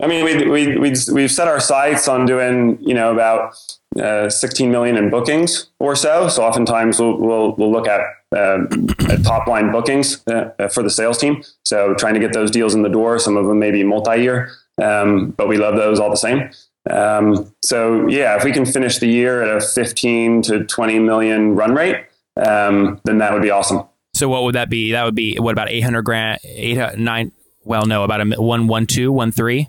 I 0.00 0.06
mean, 0.06 0.24
we 0.24 0.48
we 0.48 0.78
we 0.78 0.94
we've 1.12 1.30
set 1.30 1.46
our 1.48 1.60
sights 1.60 2.08
on 2.08 2.26
doing 2.26 2.78
you 2.80 2.94
know 2.94 3.12
about 3.12 3.54
uh, 3.98 4.30
16 4.30 4.70
million 4.70 4.96
in 4.96 5.10
bookings 5.10 5.68
or 5.78 5.96
so. 5.96 6.28
So 6.28 6.44
oftentimes 6.44 6.98
we'll 7.00 7.18
we'll, 7.18 7.52
we'll 7.56 7.72
look 7.72 7.88
at, 7.88 8.00
at 8.32 9.24
top 9.24 9.46
line 9.46 9.72
bookings 9.72 10.26
uh, 10.28 10.68
for 10.72 10.82
the 10.82 10.90
sales 10.90 11.18
team. 11.18 11.42
So 11.64 11.94
trying 11.94 12.14
to 12.14 12.20
get 12.20 12.32
those 12.32 12.50
deals 12.50 12.74
in 12.74 12.82
the 12.82 12.88
door. 12.88 13.18
Some 13.18 13.36
of 13.36 13.46
them 13.46 13.58
may 13.58 13.70
be 13.70 13.82
multi 13.82 14.22
year, 14.22 14.50
um, 14.80 15.30
but 15.30 15.48
we 15.48 15.56
love 15.58 15.76
those 15.76 15.98
all 15.98 16.10
the 16.10 16.16
same. 16.16 16.50
Um, 16.88 17.52
so 17.62 18.08
yeah, 18.08 18.36
if 18.36 18.44
we 18.44 18.52
can 18.52 18.64
finish 18.64 18.98
the 18.98 19.08
year 19.08 19.42
at 19.42 19.56
a 19.56 19.60
15 19.60 20.42
to 20.42 20.64
20 20.64 20.98
million 21.00 21.54
run 21.54 21.74
rate, 21.74 22.06
um, 22.36 23.00
then 23.04 23.18
that 23.18 23.32
would 23.32 23.42
be 23.42 23.50
awesome. 23.50 23.84
So 24.14 24.28
what 24.28 24.44
would 24.44 24.54
that 24.54 24.70
be? 24.70 24.92
That 24.92 25.04
would 25.04 25.14
be 25.14 25.36
what 25.38 25.52
about 25.52 25.70
800 25.70 26.02
grand, 26.02 26.40
eight 26.44 26.98
nine? 26.98 27.32
Well, 27.64 27.86
no, 27.86 28.04
about 28.04 28.20
a 28.20 28.40
one 28.40 28.66
one 28.66 28.86
two 28.86 29.12
one 29.12 29.32
three. 29.32 29.68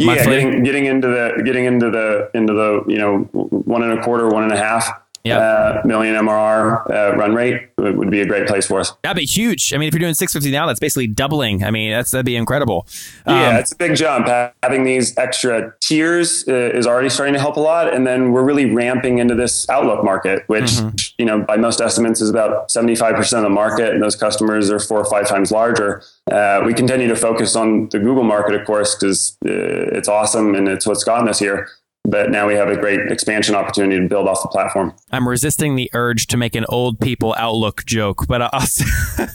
Yeah, 0.00 0.14
Monthly? 0.14 0.24
getting, 0.36 0.62
getting 0.62 0.86
into 0.86 1.08
the 1.08 1.42
getting 1.44 1.64
into 1.64 1.90
the 1.90 2.30
into 2.34 2.52
the 2.52 2.84
you 2.88 2.98
know 2.98 3.18
one 3.30 3.82
and 3.82 3.98
a 3.98 4.02
quarter, 4.02 4.28
one 4.28 4.42
and 4.44 4.52
a 4.52 4.56
half 4.56 4.99
Yep. 5.24 5.38
uh, 5.38 5.82
million 5.84 6.14
MRR 6.14 6.90
uh, 6.90 7.16
run 7.16 7.34
rate 7.34 7.68
would, 7.76 7.96
would 7.98 8.10
be 8.10 8.20
a 8.22 8.26
great 8.26 8.46
place 8.46 8.66
for 8.66 8.80
us. 8.80 8.92
That'd 9.02 9.18
be 9.18 9.26
huge. 9.26 9.74
I 9.74 9.76
mean, 9.76 9.88
if 9.88 9.92
you're 9.94 10.00
doing 10.00 10.14
650 10.14 10.50
now, 10.50 10.66
that's 10.66 10.80
basically 10.80 11.08
doubling. 11.08 11.62
I 11.62 11.70
mean, 11.70 11.90
that's 11.90 12.10
that'd 12.10 12.24
be 12.24 12.36
incredible. 12.36 12.86
Yeah, 13.26 13.50
Um, 13.50 13.56
it's 13.56 13.72
a 13.72 13.76
big 13.76 13.96
jump. 13.96 14.28
Having 14.62 14.84
these 14.84 15.16
extra 15.18 15.74
tiers 15.80 16.44
uh, 16.48 16.54
is 16.54 16.86
already 16.86 17.10
starting 17.10 17.34
to 17.34 17.40
help 17.40 17.56
a 17.56 17.60
lot, 17.60 17.92
and 17.92 18.06
then 18.06 18.32
we're 18.32 18.44
really 18.44 18.64
ramping 18.72 19.18
into 19.18 19.34
this 19.34 19.68
Outlook 19.68 20.02
market, 20.04 20.44
which 20.46 20.80
you 21.18 21.26
know 21.26 21.40
by 21.42 21.56
most 21.56 21.80
estimates 21.82 22.20
is 22.22 22.30
about 22.30 22.70
seventy 22.70 22.94
five 22.94 23.14
percent 23.14 23.44
of 23.44 23.50
the 23.50 23.54
market, 23.54 23.92
and 23.92 24.02
those 24.02 24.16
customers 24.16 24.70
are 24.70 24.80
four 24.80 25.00
or 25.00 25.04
five 25.10 25.28
times 25.28 25.50
larger. 25.52 26.02
Uh, 26.30 26.62
we 26.64 26.72
continue 26.72 27.08
to 27.08 27.16
focus 27.16 27.56
on 27.56 27.88
the 27.90 27.98
Google 27.98 28.24
market, 28.24 28.54
of 28.54 28.66
course, 28.66 28.94
because 28.94 29.36
uh, 29.44 29.50
it's 29.50 30.08
awesome 30.08 30.54
and 30.54 30.66
it's 30.68 30.86
what's 30.86 31.04
gotten 31.04 31.28
us 31.28 31.38
here. 31.38 31.68
But 32.04 32.30
now 32.30 32.48
we 32.48 32.54
have 32.54 32.68
a 32.68 32.76
great 32.76 33.12
expansion 33.12 33.54
opportunity 33.54 34.00
to 34.00 34.08
build 34.08 34.26
off 34.26 34.40
the 34.40 34.48
platform. 34.48 34.94
I'm 35.12 35.28
resisting 35.28 35.76
the 35.76 35.90
urge 35.92 36.28
to 36.28 36.38
make 36.38 36.56
an 36.56 36.64
old 36.70 36.98
people 36.98 37.34
outlook 37.36 37.84
joke, 37.84 38.26
but 38.26 38.40
I'll, 38.40 38.66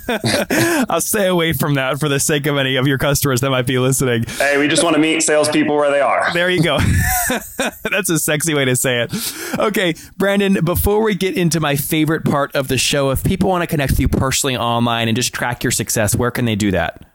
I'll 0.89 1.01
stay 1.01 1.27
away 1.27 1.53
from 1.53 1.75
that 1.75 2.00
for 2.00 2.10
the 2.10 2.19
sake 2.19 2.48
of 2.48 2.57
any 2.57 2.75
of 2.75 2.88
your 2.88 2.98
customers 2.98 3.41
that 3.41 3.51
might 3.51 3.67
be 3.67 3.77
listening. 3.77 4.24
Hey, 4.24 4.57
we 4.57 4.67
just 4.67 4.84
want 4.84 4.95
to 4.95 5.00
meet 5.00 5.22
salespeople 5.22 5.75
where 5.75 5.91
they 5.91 6.01
are. 6.01 6.34
There 6.34 6.50
you 6.50 6.63
go. 6.63 6.79
That's 7.84 8.10
a 8.10 8.17
sexy 8.17 8.55
way 8.55 8.65
to 8.65 8.75
say 8.75 9.03
it. 9.03 9.60
Okay, 9.60 9.93
Brandon, 10.17 10.65
before 10.65 11.03
we 11.03 11.13
get 11.13 11.38
into 11.38 11.60
my 11.60 11.75
favorite 11.75 12.25
part 12.25 12.55
of 12.55 12.67
the 12.67 12.79
show, 12.79 13.12
if 13.12 13.24
people 13.24 13.48
want 13.48 13.62
to 13.62 13.67
connect 13.67 13.91
with 13.91 14.00
you 14.00 14.07
personally 14.07 14.57
online 14.57 15.07
and 15.07 15.15
just 15.15 15.34
track 15.34 15.63
your 15.63 15.72
success, 15.72 16.15
where 16.15 16.31
can 16.31 16.45
they 16.45 16.55
do 16.55 16.72
that? 16.72 17.05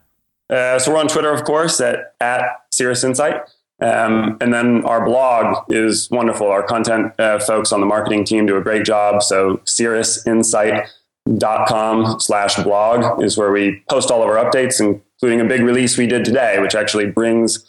Uh, 0.49 0.79
so 0.79 0.93
we're 0.93 0.99
on 0.99 1.09
Twitter, 1.09 1.33
of 1.33 1.43
course, 1.43 1.81
at, 1.81 2.15
at 2.21 2.43
Cirrus 2.71 3.03
Insight. 3.03 3.41
Um, 3.81 4.37
and 4.41 4.53
then 4.53 4.85
our 4.85 5.05
blog 5.05 5.73
is 5.73 6.11
wonderful. 6.11 6.49
Our 6.49 6.63
content 6.63 7.13
uh, 7.19 7.39
folks 7.39 7.73
on 7.73 7.81
the 7.81 7.87
marketing 7.87 8.25
team 8.25 8.47
do 8.47 8.57
a 8.57 8.63
great 8.63 8.85
job. 8.85 9.23
So 9.23 9.59
cirrusinsight.com 9.65 12.21
slash 12.21 12.57
blog 12.57 13.23
is 13.23 13.39
where 13.39 13.51
we 13.51 13.83
post 13.89 14.11
all 14.11 14.23
of 14.23 14.29
our 14.29 14.37
updates, 14.37 14.81
including 14.81 15.41
a 15.41 15.45
big 15.45 15.63
release 15.63 15.97
we 15.97 16.07
did 16.07 16.25
today, 16.25 16.59
which 16.61 16.75
actually 16.75 17.07
brings 17.07 17.65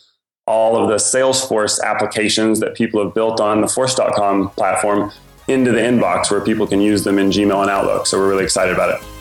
all 0.47 0.75
of 0.75 0.89
the 0.89 0.95
Salesforce 0.95 1.79
applications 1.81 2.59
that 2.59 2.75
people 2.75 3.03
have 3.03 3.13
built 3.13 3.39
on 3.39 3.61
the 3.61 3.67
force.com 3.67 4.49
platform 4.51 5.11
into 5.47 5.71
the 5.71 5.79
inbox 5.79 6.29
where 6.29 6.41
people 6.41 6.67
can 6.67 6.81
use 6.81 7.03
them 7.03 7.17
in 7.17 7.29
Gmail 7.29 7.61
and 7.61 7.69
Outlook. 7.69 8.07
So 8.07 8.17
we're 8.17 8.29
really 8.29 8.43
excited 8.43 8.73
about 8.73 9.01
it. 9.01 9.20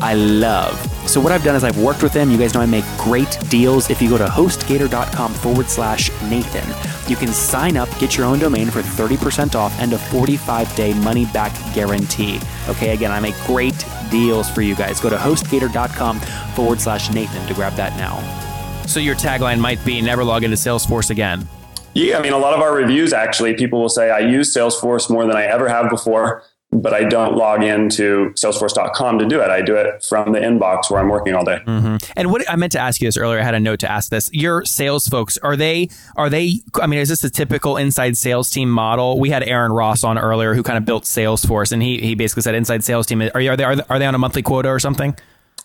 I 0.00 0.14
love. 0.14 0.74
So 1.08 1.20
what 1.20 1.32
I've 1.32 1.44
done 1.44 1.54
is 1.54 1.64
I've 1.64 1.78
worked 1.78 2.02
with 2.02 2.12
them. 2.12 2.30
You 2.30 2.38
guys 2.38 2.54
know 2.54 2.60
I 2.60 2.66
make 2.66 2.84
great 2.98 3.38
deals. 3.48 3.90
If 3.90 4.02
you 4.02 4.08
go 4.08 4.18
to 4.18 4.26
hostgator.com 4.26 5.34
forward 5.34 5.66
slash 5.66 6.10
Nathan, 6.22 6.68
you 7.08 7.16
can 7.16 7.28
sign 7.28 7.76
up, 7.76 7.88
get 7.98 8.16
your 8.16 8.26
own 8.26 8.38
domain 8.38 8.70
for 8.70 8.80
30% 8.82 9.54
off 9.54 9.78
and 9.80 9.92
a 9.92 9.98
45 9.98 10.74
day 10.74 10.94
money 10.94 11.26
back 11.26 11.52
guarantee. 11.74 12.40
Okay, 12.68 12.92
again, 12.92 13.12
I 13.12 13.20
make 13.20 13.36
great 13.44 13.86
deals 14.10 14.50
for 14.50 14.62
you 14.62 14.74
guys. 14.74 15.00
Go 15.00 15.10
to 15.10 15.16
hostgator.com 15.16 16.20
forward 16.54 16.80
slash 16.80 17.12
Nathan 17.12 17.46
to 17.46 17.54
grab 17.54 17.74
that 17.74 17.96
now. 17.96 18.18
So 18.86 19.00
your 19.00 19.16
tagline 19.16 19.58
might 19.58 19.84
be 19.84 20.00
never 20.00 20.24
log 20.24 20.44
into 20.44 20.56
Salesforce 20.56 21.10
again. 21.10 21.48
Yeah, 21.94 22.18
I 22.18 22.22
mean, 22.22 22.34
a 22.34 22.38
lot 22.38 22.52
of 22.52 22.60
our 22.60 22.74
reviews 22.74 23.14
actually, 23.14 23.54
people 23.54 23.80
will 23.80 23.88
say, 23.88 24.10
I 24.10 24.18
use 24.18 24.54
Salesforce 24.54 25.08
more 25.08 25.26
than 25.26 25.34
I 25.34 25.44
ever 25.44 25.66
have 25.66 25.88
before, 25.88 26.42
but 26.72 26.92
I 26.92 27.04
don't 27.04 27.36
log 27.36 27.62
into 27.62 28.30
salesforce.com 28.34 29.18
to 29.18 29.26
do 29.26 29.40
it. 29.40 29.50
I 29.50 29.62
do 29.62 29.76
it 29.76 30.02
from 30.02 30.32
the 30.32 30.38
inbox 30.38 30.90
where 30.90 31.00
I'm 31.00 31.08
working 31.08 31.34
all 31.34 31.44
day. 31.44 31.60
Mm-hmm. 31.66 31.96
And 32.16 32.30
what 32.30 32.48
I 32.50 32.56
meant 32.56 32.72
to 32.72 32.78
ask 32.78 33.00
you 33.00 33.08
this 33.08 33.16
earlier, 33.16 33.40
I 33.40 33.42
had 33.42 33.54
a 33.54 33.60
note 33.60 33.80
to 33.80 33.90
ask 33.90 34.10
this. 34.10 34.28
Your 34.32 34.64
sales 34.64 35.06
folks, 35.06 35.38
are 35.38 35.56
they, 35.56 35.88
are 36.16 36.28
they, 36.28 36.60
I 36.80 36.86
mean, 36.86 36.98
is 36.98 37.08
this 37.08 37.22
a 37.24 37.30
typical 37.30 37.76
inside 37.76 38.16
sales 38.16 38.50
team 38.50 38.70
model? 38.70 39.18
We 39.18 39.30
had 39.30 39.42
Aaron 39.44 39.72
Ross 39.72 40.04
on 40.04 40.18
earlier 40.18 40.54
who 40.54 40.62
kind 40.62 40.76
of 40.76 40.84
built 40.84 41.04
Salesforce 41.04 41.72
and 41.72 41.82
he, 41.82 41.98
he 42.00 42.14
basically 42.14 42.42
said 42.42 42.54
inside 42.54 42.84
sales 42.84 43.06
team, 43.06 43.22
are, 43.34 43.40
you, 43.40 43.50
are, 43.50 43.56
they, 43.56 43.64
are, 43.64 43.76
they, 43.76 43.82
are 43.88 43.98
they 43.98 44.06
on 44.06 44.14
a 44.14 44.18
monthly 44.18 44.42
quota 44.42 44.68
or 44.68 44.78
something? 44.78 45.16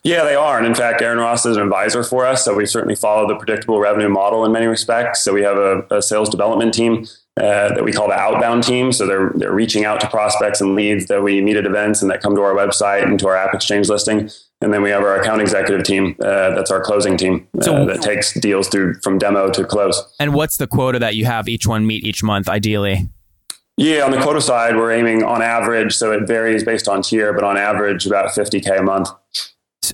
Yeah, 0.03 0.23
they 0.23 0.35
are. 0.35 0.57
And 0.57 0.65
in 0.65 0.73
fact, 0.73 1.01
Aaron 1.01 1.19
Ross 1.19 1.45
is 1.45 1.57
an 1.57 1.63
advisor 1.63 2.03
for 2.03 2.25
us. 2.25 2.45
So 2.45 2.55
we 2.55 2.65
certainly 2.65 2.95
follow 2.95 3.27
the 3.27 3.35
predictable 3.35 3.79
revenue 3.79 4.09
model 4.09 4.45
in 4.45 4.51
many 4.51 4.65
respects. 4.65 5.21
So 5.21 5.33
we 5.33 5.43
have 5.43 5.57
a, 5.57 5.85
a 5.91 6.01
sales 6.01 6.29
development 6.29 6.73
team 6.73 7.05
uh, 7.39 7.69
that 7.73 7.83
we 7.83 7.93
call 7.93 8.07
the 8.07 8.13
outbound 8.13 8.63
team. 8.63 8.91
So 8.91 9.07
they're, 9.07 9.31
they're 9.35 9.53
reaching 9.53 9.85
out 9.85 10.01
to 10.01 10.09
prospects 10.09 10.59
and 10.59 10.75
leads 10.75 11.07
that 11.07 11.23
we 11.23 11.41
meet 11.41 11.55
at 11.55 11.65
events 11.65 12.01
and 12.01 12.11
that 12.11 12.21
come 12.21 12.35
to 12.35 12.41
our 12.41 12.53
website 12.53 13.03
and 13.03 13.17
to 13.19 13.27
our 13.27 13.37
App 13.37 13.53
Exchange 13.53 13.87
listing. 13.89 14.29
And 14.63 14.73
then 14.73 14.81
we 14.83 14.89
have 14.89 15.01
our 15.01 15.19
account 15.19 15.41
executive 15.41 15.83
team. 15.85 16.15
Uh, 16.21 16.53
that's 16.53 16.69
our 16.69 16.81
closing 16.81 17.17
team 17.17 17.47
uh, 17.59 17.63
So- 17.63 17.85
that 17.85 18.01
takes 18.01 18.33
deals 18.33 18.67
through 18.67 18.95
from 19.01 19.17
demo 19.17 19.49
to 19.51 19.63
close. 19.65 20.03
And 20.19 20.33
what's 20.33 20.57
the 20.57 20.67
quota 20.67 20.99
that 20.99 21.15
you 21.15 21.25
have 21.25 21.47
each 21.47 21.65
one 21.65 21.87
meet 21.87 22.03
each 22.03 22.21
month, 22.21 22.49
ideally? 22.49 23.09
Yeah, 23.77 24.03
on 24.03 24.11
the 24.11 24.21
quota 24.21 24.41
side, 24.41 24.75
we're 24.75 24.91
aiming 24.91 25.23
on 25.23 25.41
average. 25.41 25.95
So 25.95 26.11
it 26.11 26.27
varies 26.27 26.63
based 26.63 26.87
on 26.87 27.01
tier, 27.01 27.33
but 27.33 27.43
on 27.43 27.57
average, 27.57 28.05
about 28.05 28.31
50K 28.31 28.79
a 28.79 28.83
month 28.83 29.09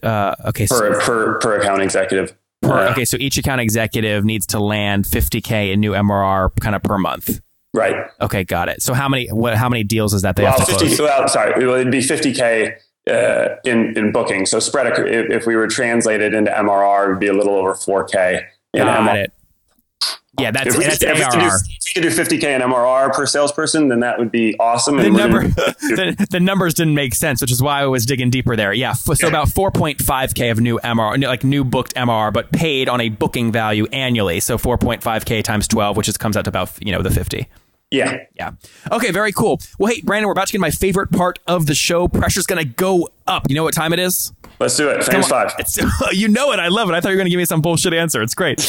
Uh, 0.04 0.36
okay. 0.48 0.66
So, 0.66 0.78
per, 0.80 1.00
per, 1.02 1.40
per 1.40 1.60
account 1.60 1.82
executive. 1.82 2.36
Per, 2.68 2.88
Uh, 2.88 2.92
okay. 2.92 3.06
So 3.06 3.18
each 3.20 3.38
account 3.38 3.62
executive 3.62 4.24
needs 4.26 4.46
to 4.48 4.60
land 4.60 5.06
50K 5.06 5.72
in 5.74 5.80
new 5.80 5.92
MRR 5.94 6.50
kind 6.60 6.76
of 6.76 6.84
per 6.84 6.98
month. 6.98 7.42
Right. 7.74 7.96
Okay. 8.22 8.44
Got 8.44 8.70
it. 8.70 8.82
So 8.82 8.94
how 8.94 9.08
many, 9.10 9.28
what, 9.30 9.56
how 9.56 9.70
many 9.70 9.84
deals 9.84 10.14
is 10.14 10.22
that 10.24 10.36
they 10.36 10.44
Well, 10.44 10.54
have 10.58 10.66
to 10.66 10.72
50, 10.74 10.88
close? 10.88 11.00
well, 11.00 11.28
sorry, 11.28 11.62
it 11.64 11.68
would 11.68 11.92
be 11.92 12.00
50K 12.00 12.76
uh, 13.10 13.56
in, 13.66 13.98
in 13.98 14.12
booking. 14.12 14.46
So 14.46 14.60
spread, 14.60 14.88
if, 14.88 15.30
if 15.42 15.46
we 15.48 15.56
were 15.56 15.68
translated 15.68 16.34
into 16.34 16.52
MRR, 16.52 17.06
it 17.06 17.10
would 17.12 17.20
be 17.20 17.28
a 17.28 17.34
little 17.34 17.56
over 17.56 17.74
4K 17.74 18.44
in 18.74 18.84
Got 18.86 19.08
MRR. 19.08 19.24
it. 19.26 19.34
Yeah, 20.40 20.52
that's 20.52 20.68
If 20.68 20.78
we, 20.78 20.84
that's 20.84 21.00
could, 21.00 21.10
if, 21.10 21.18
we 21.18 21.24
could 21.24 21.32
do, 21.32 21.40
ARR. 21.40 21.56
if 21.56 21.96
we 21.96 22.02
could 22.02 22.10
do 22.10 22.16
50k 22.16 22.56
in 22.56 22.62
MRR 22.62 23.12
per 23.12 23.26
salesperson, 23.26 23.88
then 23.88 24.02
that 24.02 24.20
would 24.20 24.32
be 24.32 24.56
awesome. 24.60 24.98
The 24.98 25.08
and 25.08 25.16
number, 25.18 25.48
the, 25.48 26.28
the 26.30 26.40
numbers 26.40 26.76
didn't 26.76 26.94
make 26.94 27.16
sense, 27.16 27.42
which 27.42 27.52
is 27.52 27.62
why 27.62 27.82
I 27.82 27.88
was 27.88 28.06
digging 28.06 28.30
deeper 28.30 28.56
there. 28.56 28.72
Yeah, 28.72 28.92
f- 28.92 29.18
so 29.18 29.28
about 29.28 29.48
4.5k 29.48 30.52
of 30.52 30.60
new 30.60 30.80
MR, 30.84 31.24
like 31.26 31.44
new 31.44 31.64
booked 31.64 31.96
MR, 31.96 32.32
but 32.32 32.52
paid 32.52 32.88
on 32.88 33.02
a 33.02 33.10
booking 33.10 33.52
value 33.52 33.88
annually. 33.88 34.40
So 34.40 34.60
4.5k 34.60 35.44
times 35.44 35.68
12, 35.68 35.98
which 35.98 36.08
is, 36.08 36.18
comes 36.18 36.38
out 36.38 36.46
to 36.46 36.50
about 36.50 36.72
you 36.86 36.92
know 36.92 37.02
the 37.02 37.10
50. 37.12 37.48
Yeah, 37.90 38.18
Yeah. 38.36 38.52
Okay, 38.92 39.12
very 39.12 39.32
cool. 39.32 39.62
Well, 39.80 39.94
hey, 39.94 40.02
Brandon, 40.02 40.28
we're 40.28 40.34
about 40.34 40.48
to 40.48 40.52
get 40.52 40.60
my 40.60 40.72
favorite 40.72 41.10
part 41.12 41.40
of 41.48 41.68
the 41.68 41.76
show. 41.76 42.08
Pressure's 42.10 42.46
gonna 42.46 42.66
go 42.66 43.08
up. 43.28 43.50
You 43.50 43.56
know 43.56 43.64
what 43.64 43.74
time 43.74 43.94
it 43.94 44.00
is? 44.00 44.34
let's 44.60 44.76
do 44.76 44.90
it. 44.90 45.04
Famous 45.04 45.28
five. 45.30 45.54
It's, 45.60 45.78
you 46.12 46.28
know 46.28 46.52
it. 46.52 46.60
I 46.60 46.68
love 46.68 46.90
it. 46.90 46.94
I 46.94 47.00
thought 47.00 47.10
you 47.10 47.16
were 47.16 47.20
gonna 47.20 47.30
give 47.30 47.38
me 47.38 47.46
some 47.46 47.62
bullshit 47.62 47.94
answer. 47.94 48.22
It's 48.22 48.34
great. 48.34 48.60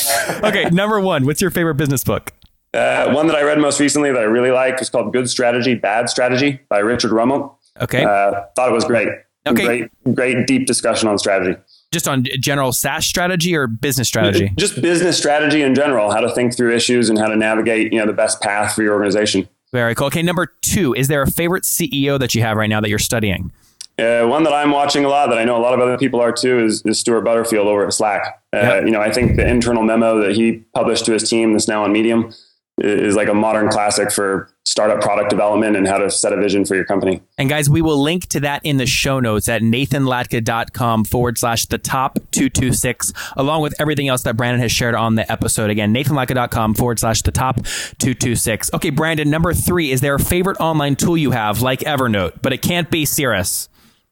Okay, 0.44 0.64
number 0.72 1.00
one. 1.00 1.26
What's 1.26 1.40
your 1.40 1.50
favorite 1.50 1.74
business 1.74 2.04
book? 2.04 2.32
Uh, 2.74 3.10
one 3.12 3.26
that 3.26 3.34
I 3.34 3.42
read 3.42 3.58
most 3.58 3.80
recently 3.80 4.12
that 4.12 4.20
I 4.20 4.24
really 4.24 4.50
like 4.52 4.80
is 4.80 4.88
called 4.90 5.12
Good 5.12 5.28
Strategy, 5.28 5.74
Bad 5.74 6.08
Strategy 6.10 6.60
by 6.68 6.78
Richard 6.78 7.10
Rumelt. 7.10 7.54
Okay, 7.80 8.04
Uh, 8.04 8.42
thought 8.54 8.68
it 8.68 8.72
was 8.72 8.84
great. 8.84 9.08
Okay. 9.46 9.64
Great, 9.64 10.14
great 10.14 10.46
deep 10.46 10.66
discussion 10.66 11.08
on 11.08 11.18
strategy. 11.18 11.58
Just 11.90 12.06
on 12.06 12.24
general 12.38 12.72
SaaS 12.72 13.06
strategy 13.06 13.56
or 13.56 13.66
business 13.66 14.08
strategy. 14.08 14.52
Just 14.58 14.80
business 14.82 15.16
strategy 15.16 15.62
in 15.62 15.74
general, 15.74 16.10
how 16.10 16.20
to 16.20 16.30
think 16.34 16.54
through 16.54 16.74
issues 16.74 17.08
and 17.08 17.18
how 17.18 17.28
to 17.28 17.36
navigate, 17.36 17.92
you 17.92 17.98
know, 17.98 18.06
the 18.06 18.12
best 18.12 18.42
path 18.42 18.74
for 18.74 18.82
your 18.82 18.92
organization. 18.92 19.48
Very 19.72 19.94
cool. 19.94 20.08
Okay, 20.08 20.22
number 20.22 20.52
two. 20.60 20.94
Is 20.94 21.08
there 21.08 21.22
a 21.22 21.30
favorite 21.30 21.62
CEO 21.64 22.18
that 22.18 22.34
you 22.34 22.42
have 22.42 22.56
right 22.58 22.68
now 22.68 22.80
that 22.80 22.90
you're 22.90 22.98
studying? 22.98 23.52
Uh, 23.98 24.26
one 24.26 24.44
that 24.44 24.52
I'm 24.52 24.70
watching 24.70 25.04
a 25.04 25.08
lot 25.08 25.28
that 25.30 25.38
I 25.38 25.44
know 25.44 25.56
a 25.56 25.62
lot 25.62 25.74
of 25.74 25.80
other 25.80 25.98
people 25.98 26.20
are 26.20 26.30
too 26.30 26.62
is, 26.64 26.82
is 26.84 27.00
Stewart 27.00 27.24
Butterfield 27.24 27.66
over 27.66 27.86
at 27.86 27.92
Slack. 27.92 28.40
Uh, 28.54 28.58
Yep. 28.58 28.84
You 28.84 28.90
know, 28.92 29.00
I 29.00 29.10
think 29.10 29.36
the 29.36 29.46
internal 29.46 29.82
memo 29.82 30.20
that 30.20 30.36
he 30.36 30.58
published 30.74 31.04
to 31.06 31.12
his 31.12 31.28
team 31.28 31.52
that's 31.52 31.68
now 31.68 31.84
on 31.84 31.92
Medium 31.92 32.32
is 32.78 33.16
like 33.16 33.28
a 33.28 33.34
modern 33.34 33.68
classic 33.68 34.10
for 34.10 34.50
startup 34.64 35.00
product 35.00 35.30
development 35.30 35.76
and 35.76 35.88
how 35.88 35.98
to 35.98 36.10
set 36.10 36.32
a 36.32 36.36
vision 36.36 36.64
for 36.64 36.74
your 36.74 36.84
company. 36.84 37.22
And 37.38 37.48
guys, 37.48 37.70
we 37.70 37.82
will 37.82 38.00
link 38.00 38.26
to 38.28 38.40
that 38.40 38.60
in 38.64 38.76
the 38.76 38.86
show 38.86 39.18
notes 39.18 39.48
at 39.48 39.62
nathanlatka.com 39.62 41.04
forward 41.04 41.38
slash 41.38 41.66
the 41.66 41.78
top 41.78 42.18
226, 42.32 43.12
along 43.36 43.62
with 43.62 43.74
everything 43.80 44.08
else 44.08 44.22
that 44.22 44.36
Brandon 44.36 44.60
has 44.60 44.70
shared 44.70 44.94
on 44.94 45.14
the 45.14 45.30
episode. 45.30 45.70
Again, 45.70 45.92
nathanlatka.com 45.94 46.74
forward 46.74 46.98
slash 46.98 47.22
the 47.22 47.32
top 47.32 47.56
226. 47.98 48.70
Okay, 48.74 48.90
Brandon, 48.90 49.30
number 49.30 49.54
three, 49.54 49.90
is 49.90 50.00
there 50.00 50.14
a 50.14 50.20
favorite 50.20 50.58
online 50.60 50.96
tool 50.96 51.16
you 51.16 51.30
have 51.30 51.62
like 51.62 51.80
Evernote, 51.80 52.42
but 52.42 52.52
it 52.52 52.62
can't 52.62 52.90
be 52.90 53.04
Cirrus? 53.04 53.68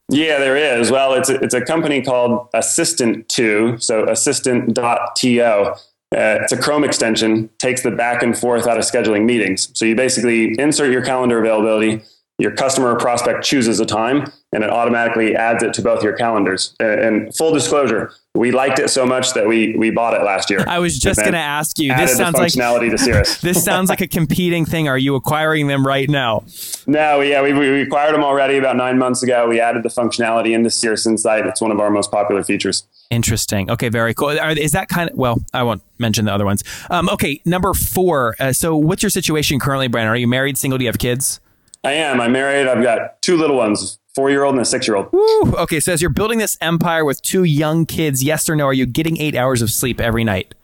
Yeah, 0.09 0.39
there 0.39 0.55
is. 0.55 0.89
Well, 0.89 1.13
it's 1.13 1.29
a, 1.29 1.35
it's 1.35 1.53
a 1.53 1.61
company 1.61 2.01
called 2.01 2.47
Assistant 2.53 3.27
2, 3.29 3.77
so 3.79 4.07
assistant.to. 4.07 5.75
Uh, 6.15 6.39
it's 6.41 6.53
a 6.53 6.57
Chrome 6.57 6.83
extension, 6.83 7.49
takes 7.57 7.81
the 7.81 7.91
back 7.91 8.23
and 8.23 8.37
forth 8.37 8.65
out 8.65 8.77
of 8.77 8.85
scheduling 8.85 9.25
meetings. 9.25 9.69
So 9.73 9.85
you 9.85 9.95
basically 9.95 10.57
insert 10.57 10.91
your 10.91 11.03
calendar 11.03 11.39
availability, 11.39 12.01
your 12.39 12.51
customer 12.51 12.93
or 12.93 12.97
prospect 12.97 13.43
chooses 13.43 13.79
a 13.79 13.85
time, 13.85 14.31
and 14.53 14.63
it 14.63 14.69
automatically 14.69 15.35
adds 15.35 15.61
it 15.63 15.73
to 15.73 15.81
both 15.81 16.03
your 16.03 16.13
calendars. 16.13 16.73
And 16.79 17.35
full 17.35 17.53
disclosure, 17.53 18.11
we 18.33 18.51
liked 18.51 18.79
it 18.79 18.89
so 18.89 19.05
much 19.05 19.33
that 19.33 19.47
we 19.47 19.75
we 19.75 19.91
bought 19.91 20.13
it 20.13 20.23
last 20.23 20.49
year. 20.49 20.63
I 20.67 20.79
was 20.79 20.97
just 20.97 21.19
going 21.19 21.33
to 21.33 21.37
ask 21.37 21.77
you. 21.79 21.93
This 21.95 22.15
sounds 22.15 22.37
like 22.37 22.51
functionality 22.51 22.89
to 22.91 22.97
Cirrus. 22.97 23.37
this 23.41 23.63
sounds 23.63 23.89
like 23.89 24.01
a 24.01 24.07
competing 24.07 24.65
thing. 24.65 24.87
Are 24.87 24.97
you 24.97 25.15
acquiring 25.15 25.67
them 25.67 25.85
right 25.85 26.09
now? 26.09 26.45
No, 26.85 27.21
yeah, 27.21 27.41
we, 27.41 27.53
we 27.53 27.81
acquired 27.81 28.13
them 28.13 28.23
already 28.23 28.57
about 28.57 28.77
nine 28.77 28.97
months 28.97 29.21
ago. 29.23 29.47
We 29.47 29.59
added 29.59 29.83
the 29.83 29.89
functionality 29.89 30.53
into 30.53 30.69
Cirrus 30.69 31.05
Insight. 31.05 31.45
It's 31.45 31.61
one 31.61 31.71
of 31.71 31.79
our 31.79 31.89
most 31.89 32.11
popular 32.11 32.43
features. 32.43 32.87
Interesting. 33.09 33.69
Okay, 33.71 33.89
very 33.89 34.13
cool. 34.13 34.39
Are, 34.39 34.51
is 34.51 34.71
that 34.71 34.87
kind 34.87 35.09
of 35.09 35.17
well? 35.17 35.37
I 35.53 35.63
won't 35.63 35.81
mention 35.97 36.25
the 36.25 36.33
other 36.33 36.45
ones. 36.45 36.63
Um, 36.89 37.09
okay, 37.09 37.41
number 37.45 37.73
four. 37.73 38.35
Uh, 38.39 38.53
so, 38.53 38.75
what's 38.75 39.03
your 39.03 39.09
situation 39.09 39.59
currently, 39.59 39.87
Brandon? 39.87 40.11
Are 40.11 40.17
you 40.17 40.27
married, 40.27 40.57
single? 40.57 40.77
Do 40.77 40.83
you 40.83 40.89
have 40.89 40.99
kids? 40.99 41.39
I 41.83 41.93
am. 41.93 42.19
I'm 42.19 42.31
married. 42.31 42.67
I've 42.67 42.83
got 42.83 43.21
two 43.21 43.37
little 43.37 43.55
ones, 43.55 43.99
four 44.17 44.31
year 44.31 44.43
old 44.43 44.55
and 44.55 44.61
a 44.61 44.65
six 44.65 44.87
year 44.87 44.97
old. 44.97 45.13
Okay, 45.13 45.79
so 45.79 45.93
as 45.93 46.01
you're 46.01 46.09
building 46.09 46.39
this 46.39 46.57
empire 46.59 47.05
with 47.05 47.21
two 47.21 47.43
young 47.43 47.85
kids, 47.85 48.23
yes 48.23 48.49
or 48.49 48.55
no? 48.55 48.65
Are 48.65 48.73
you 48.73 48.87
getting 48.87 49.21
eight 49.21 49.35
hours 49.35 49.61
of 49.61 49.69
sleep 49.69 50.01
every 50.01 50.23
night? 50.23 50.55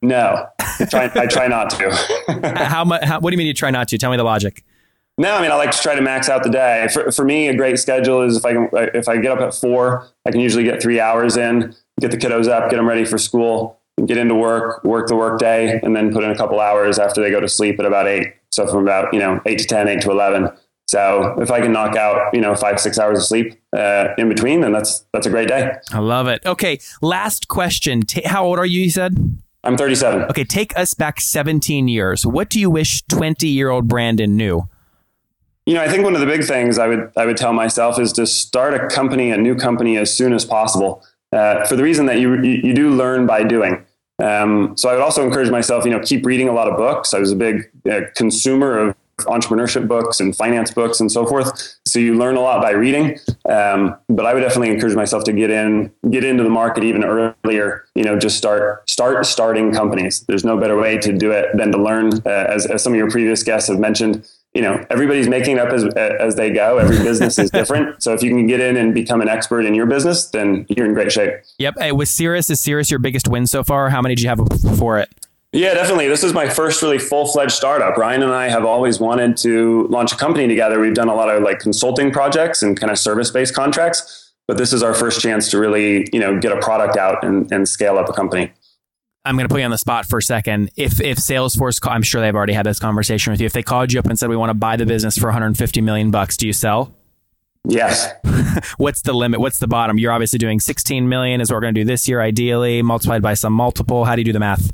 No, 0.00 0.46
I 0.58 0.86
try, 0.90 1.10
I 1.14 1.26
try 1.26 1.46
not 1.46 1.68
to. 1.70 2.54
How 2.64 2.84
much? 2.84 3.04
How, 3.04 3.20
what 3.20 3.30
do 3.30 3.34
you 3.34 3.38
mean 3.38 3.46
you 3.46 3.54
try 3.54 3.70
not 3.70 3.86
to? 3.88 3.98
Tell 3.98 4.10
me 4.10 4.16
the 4.16 4.24
logic. 4.24 4.64
no, 5.18 5.34
I 5.34 5.42
mean 5.42 5.50
I 5.50 5.56
like 5.56 5.72
to 5.72 5.78
try 5.78 5.94
to 5.94 6.00
max 6.00 6.30
out 6.30 6.42
the 6.42 6.50
day. 6.50 6.88
For, 6.92 7.12
for 7.12 7.24
me, 7.24 7.48
a 7.48 7.54
great 7.54 7.78
schedule 7.78 8.22
is 8.22 8.38
if 8.38 8.44
I 8.46 8.54
can 8.54 8.68
if 8.72 9.08
I 9.08 9.18
get 9.18 9.30
up 9.30 9.40
at 9.40 9.54
four, 9.54 10.08
I 10.26 10.30
can 10.30 10.40
usually 10.40 10.64
get 10.64 10.82
three 10.82 10.98
hours 10.98 11.36
in, 11.36 11.74
get 12.00 12.10
the 12.10 12.16
kiddos 12.16 12.48
up, 12.48 12.70
get 12.70 12.78
them 12.78 12.88
ready 12.88 13.04
for 13.04 13.18
school, 13.18 13.78
get 14.06 14.16
into 14.16 14.34
work, 14.34 14.82
work 14.84 15.06
the 15.06 15.16
work 15.16 15.38
day, 15.38 15.78
and 15.82 15.94
then 15.94 16.12
put 16.12 16.24
in 16.24 16.30
a 16.30 16.36
couple 16.36 16.58
hours 16.58 16.98
after 16.98 17.20
they 17.20 17.30
go 17.30 17.40
to 17.40 17.48
sleep 17.48 17.78
at 17.78 17.84
about 17.84 18.08
eight. 18.08 18.34
So 18.50 18.66
from 18.66 18.82
about 18.82 19.12
you 19.12 19.20
know 19.20 19.40
eight 19.44 19.58
to 19.58 19.66
10, 19.66 19.86
8 19.86 20.00
to 20.00 20.10
eleven. 20.10 20.48
So 20.92 21.34
if 21.40 21.50
I 21.50 21.62
can 21.62 21.72
knock 21.72 21.96
out 21.96 22.34
you 22.34 22.40
know 22.42 22.54
five 22.54 22.78
six 22.78 22.98
hours 22.98 23.16
of 23.18 23.24
sleep 23.24 23.58
uh, 23.74 24.08
in 24.18 24.28
between, 24.28 24.60
then 24.60 24.72
that's 24.72 25.06
that's 25.14 25.26
a 25.26 25.30
great 25.30 25.48
day. 25.48 25.72
I 25.90 26.00
love 26.00 26.28
it. 26.28 26.44
Okay, 26.44 26.80
last 27.00 27.48
question. 27.48 28.02
Ta 28.02 28.20
how 28.26 28.44
old 28.44 28.58
are 28.58 28.66
you? 28.66 28.82
You 28.82 28.90
said. 28.90 29.38
I'm 29.64 29.76
37. 29.78 30.24
Okay, 30.24 30.44
take 30.44 30.76
us 30.76 30.92
back 30.92 31.20
17 31.20 31.86
years. 31.86 32.26
What 32.26 32.50
do 32.50 32.58
you 32.60 32.68
wish 32.68 33.00
20 33.02 33.48
year 33.48 33.70
old 33.70 33.88
Brandon 33.88 34.36
knew? 34.36 34.68
You 35.64 35.74
know, 35.74 35.82
I 35.82 35.88
think 35.88 36.02
one 36.02 36.14
of 36.14 36.20
the 36.20 36.26
big 36.26 36.44
things 36.44 36.78
I 36.78 36.88
would 36.88 37.10
I 37.16 37.24
would 37.24 37.38
tell 37.38 37.54
myself 37.54 37.98
is 37.98 38.12
to 38.14 38.26
start 38.26 38.74
a 38.74 38.86
company, 38.88 39.30
a 39.30 39.38
new 39.38 39.54
company, 39.54 39.96
as 39.96 40.12
soon 40.12 40.34
as 40.34 40.44
possible. 40.44 41.02
Uh, 41.32 41.64
for 41.64 41.74
the 41.74 41.82
reason 41.82 42.04
that 42.04 42.18
you 42.18 42.34
you, 42.42 42.60
you 42.64 42.74
do 42.74 42.90
learn 42.90 43.24
by 43.26 43.44
doing. 43.44 43.82
Um, 44.22 44.76
so 44.76 44.90
I 44.90 44.92
would 44.92 45.02
also 45.02 45.24
encourage 45.24 45.48
myself, 45.50 45.86
you 45.86 45.90
know, 45.90 46.00
keep 46.00 46.26
reading 46.26 46.50
a 46.50 46.52
lot 46.52 46.68
of 46.68 46.76
books. 46.76 47.14
I 47.14 47.18
was 47.18 47.32
a 47.32 47.36
big 47.36 47.70
uh, 47.90 48.02
consumer 48.14 48.78
of 48.78 48.96
entrepreneurship 49.18 49.86
books 49.86 50.20
and 50.20 50.36
finance 50.36 50.70
books 50.70 51.00
and 51.00 51.10
so 51.10 51.26
forth. 51.26 51.78
So 51.86 51.98
you 51.98 52.16
learn 52.16 52.36
a 52.36 52.40
lot 52.40 52.62
by 52.62 52.70
reading. 52.70 53.18
Um, 53.48 53.96
but 54.08 54.26
I 54.26 54.34
would 54.34 54.40
definitely 54.40 54.70
encourage 54.70 54.94
myself 54.94 55.24
to 55.24 55.32
get 55.32 55.50
in, 55.50 55.92
get 56.10 56.24
into 56.24 56.42
the 56.42 56.50
market 56.50 56.84
even 56.84 57.04
earlier. 57.04 57.84
You 57.94 58.04
know, 58.04 58.18
just 58.18 58.36
start 58.36 58.88
start 58.88 59.24
starting 59.26 59.72
companies. 59.72 60.20
There's 60.20 60.44
no 60.44 60.58
better 60.58 60.78
way 60.78 60.98
to 60.98 61.12
do 61.12 61.30
it 61.30 61.56
than 61.56 61.72
to 61.72 61.78
learn. 61.78 62.12
Uh, 62.26 62.30
as, 62.30 62.66
as 62.66 62.82
some 62.82 62.92
of 62.92 62.96
your 62.96 63.10
previous 63.10 63.42
guests 63.42 63.68
have 63.68 63.78
mentioned, 63.78 64.26
you 64.54 64.62
know, 64.62 64.84
everybody's 64.90 65.28
making 65.28 65.56
it 65.56 65.60
up 65.60 65.72
as 65.72 65.84
as 65.94 66.36
they 66.36 66.50
go. 66.50 66.78
Every 66.78 66.98
business 66.98 67.38
is 67.38 67.50
different. 67.50 68.02
So 68.02 68.12
if 68.12 68.22
you 68.22 68.30
can 68.30 68.46
get 68.46 68.60
in 68.60 68.76
and 68.76 68.94
become 68.94 69.20
an 69.20 69.28
expert 69.28 69.64
in 69.64 69.74
your 69.74 69.86
business, 69.86 70.26
then 70.26 70.66
you're 70.68 70.86
in 70.86 70.94
great 70.94 71.12
shape. 71.12 71.34
Yep. 71.58 71.74
Hey, 71.78 71.92
with 71.92 72.08
Cirrus, 72.08 72.50
is 72.50 72.60
Cirrus 72.60 72.90
your 72.90 73.00
biggest 73.00 73.28
win 73.28 73.46
so 73.46 73.62
far? 73.62 73.90
How 73.90 74.02
many 74.02 74.14
did 74.14 74.22
you 74.22 74.28
have 74.28 74.38
before 74.38 74.98
it? 74.98 75.10
Yeah, 75.52 75.74
definitely. 75.74 76.08
This 76.08 76.24
is 76.24 76.32
my 76.32 76.48
first 76.48 76.80
really 76.80 76.98
full 76.98 77.26
fledged 77.26 77.52
startup. 77.52 77.98
Ryan 77.98 78.22
and 78.22 78.32
I 78.32 78.48
have 78.48 78.64
always 78.64 78.98
wanted 78.98 79.36
to 79.38 79.86
launch 79.88 80.10
a 80.12 80.16
company 80.16 80.48
together. 80.48 80.80
We've 80.80 80.94
done 80.94 81.08
a 81.08 81.14
lot 81.14 81.28
of 81.28 81.42
like 81.42 81.58
consulting 81.58 82.10
projects 82.10 82.62
and 82.62 82.78
kind 82.78 82.90
of 82.90 82.98
service 82.98 83.30
based 83.30 83.54
contracts, 83.54 84.32
but 84.48 84.56
this 84.56 84.72
is 84.72 84.82
our 84.82 84.94
first 84.94 85.20
chance 85.20 85.50
to 85.50 85.58
really, 85.58 86.08
you 86.10 86.20
know, 86.20 86.40
get 86.40 86.52
a 86.52 86.60
product 86.60 86.96
out 86.96 87.22
and, 87.22 87.52
and 87.52 87.68
scale 87.68 87.98
up 87.98 88.08
a 88.08 88.14
company. 88.14 88.50
I'm 89.26 89.36
going 89.36 89.46
to 89.46 89.52
put 89.52 89.58
you 89.58 89.64
on 89.66 89.70
the 89.70 89.78
spot 89.78 90.06
for 90.06 90.18
a 90.18 90.22
second. 90.22 90.70
If 90.76 91.00
if 91.00 91.18
Salesforce, 91.18 91.78
I'm 91.88 92.02
sure 92.02 92.20
they've 92.22 92.34
already 92.34 92.54
had 92.54 92.66
this 92.66 92.80
conversation 92.80 93.30
with 93.30 93.40
you. 93.40 93.46
If 93.46 93.52
they 93.52 93.62
called 93.62 93.92
you 93.92 94.00
up 94.00 94.06
and 94.06 94.18
said 94.18 94.30
we 94.30 94.36
want 94.36 94.50
to 94.50 94.54
buy 94.54 94.76
the 94.76 94.86
business 94.86 95.18
for 95.18 95.26
150 95.26 95.80
million 95.82 96.10
bucks, 96.10 96.36
do 96.36 96.46
you 96.46 96.52
sell? 96.52 96.94
Yes. 97.68 98.10
What's 98.78 99.02
the 99.02 99.12
limit? 99.12 99.38
What's 99.38 99.58
the 99.58 99.68
bottom? 99.68 99.98
You're 99.98 100.12
obviously 100.12 100.38
doing 100.38 100.58
16 100.58 101.08
million 101.08 101.40
is 101.40 101.50
what 101.50 101.56
we're 101.56 101.60
going 101.60 101.74
to 101.74 101.80
do 101.82 101.84
this 101.84 102.08
year, 102.08 102.20
ideally 102.20 102.82
multiplied 102.82 103.22
by 103.22 103.34
some 103.34 103.52
multiple. 103.52 104.04
How 104.06 104.16
do 104.16 104.20
you 104.20 104.24
do 104.24 104.32
the 104.32 104.40
math? 104.40 104.72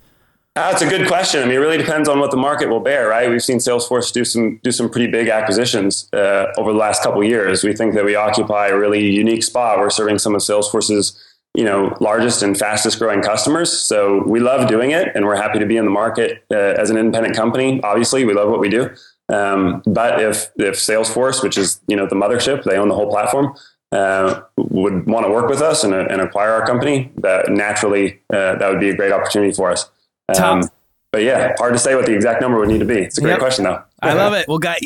That's 0.59 0.83
a 0.83 0.89
good 0.89 1.07
question. 1.07 1.43
I 1.43 1.47
mean, 1.47 1.55
it 1.55 1.59
really 1.59 1.79
depends 1.79 2.09
on 2.09 2.19
what 2.21 2.31
the 2.31 2.37
market 2.37 2.69
will 2.69 2.81
bear, 2.81 3.09
right? 3.09 3.31
We've 3.31 3.43
seen 3.43 3.59
Salesforce 3.59 4.13
do 4.13 4.25
some 4.25 4.61
do 4.63 4.73
some 4.73 4.91
pretty 4.91 5.11
big 5.11 5.29
acquisitions 5.29 6.09
uh, 6.13 6.47
over 6.57 6.73
the 6.73 6.79
last 6.79 7.03
couple 7.03 7.23
years. 7.23 7.65
We 7.65 7.75
think 7.75 7.95
that 7.95 8.05
we 8.05 8.15
occupy 8.15 8.69
a 8.69 8.77
really 8.77 9.11
unique 9.11 9.43
spot. 9.43 9.79
We're 9.79 9.91
serving 9.91 10.19
some 10.19 10.35
of 10.35 10.41
Salesforce's 10.41 11.23
you 11.55 11.65
know 11.65 11.97
largest 12.01 12.43
and 12.43 12.57
fastest 12.57 12.99
growing 12.99 13.23
customers. 13.23 13.73
So 13.73 14.23
we 14.27 14.41
love 14.41 14.69
doing 14.69 14.91
it, 14.91 15.09
and 15.15 15.27
we're 15.27 15.37
happy 15.37 15.59
to 15.59 15.67
be 15.67 15.77
in 15.77 15.85
the 15.85 15.91
market 15.91 16.45
uh, 16.51 16.57
as 16.57 16.91
an 16.91 16.97
independent 16.97 17.37
company. 17.37 17.81
Obviously, 17.83 18.25
we 18.25 18.35
love 18.35 18.51
what 18.51 18.61
we 18.61 18.69
do. 18.69 18.91
Um, 19.29 19.83
but 19.87 20.21
if 20.21 20.51
if 20.57 20.75
Salesforce, 20.75 21.43
which 21.43 21.57
is 21.57 21.81
you 21.89 21.97
know 21.97 22.07
the 22.07 22.17
mothership, 22.17 22.65
they 22.65 22.77
own 22.77 22.89
the 22.89 22.95
whole 22.95 23.11
platform, 23.11 23.55
uh, 23.93 24.41
would 24.57 25.07
want 25.07 25.27
to 25.27 25.33
work 25.33 25.49
with 25.49 25.63
us 25.63 25.85
and, 25.85 25.95
and 25.95 26.21
acquire 26.21 26.53
our 26.53 26.67
company, 26.67 27.11
that 27.17 27.51
naturally 27.51 28.21
uh, 28.33 28.57
that 28.57 28.69
would 28.71 28.81
be 28.81 28.91
a 28.91 28.97
great 28.97 29.13
opportunity 29.13 29.53
for 29.53 29.71
us. 29.71 29.91
Um, 30.37 30.63
but 31.11 31.23
yeah, 31.23 31.55
hard 31.59 31.73
to 31.73 31.79
say 31.79 31.95
what 31.95 32.05
the 32.05 32.13
exact 32.15 32.43
number 32.43 32.59
would 32.59 32.69
need 32.69 32.81
to 32.81 32.85
be. 32.85 32.99
It's 32.99 33.17
a 33.17 33.23
great 33.23 33.31
Yep. 33.33 33.39
question, 33.41 33.65
though. 33.65 33.83
I 34.03 34.13
love 34.13 34.35
it. 34.35 34.47
Well, 34.47 34.59
guys, 34.59 34.79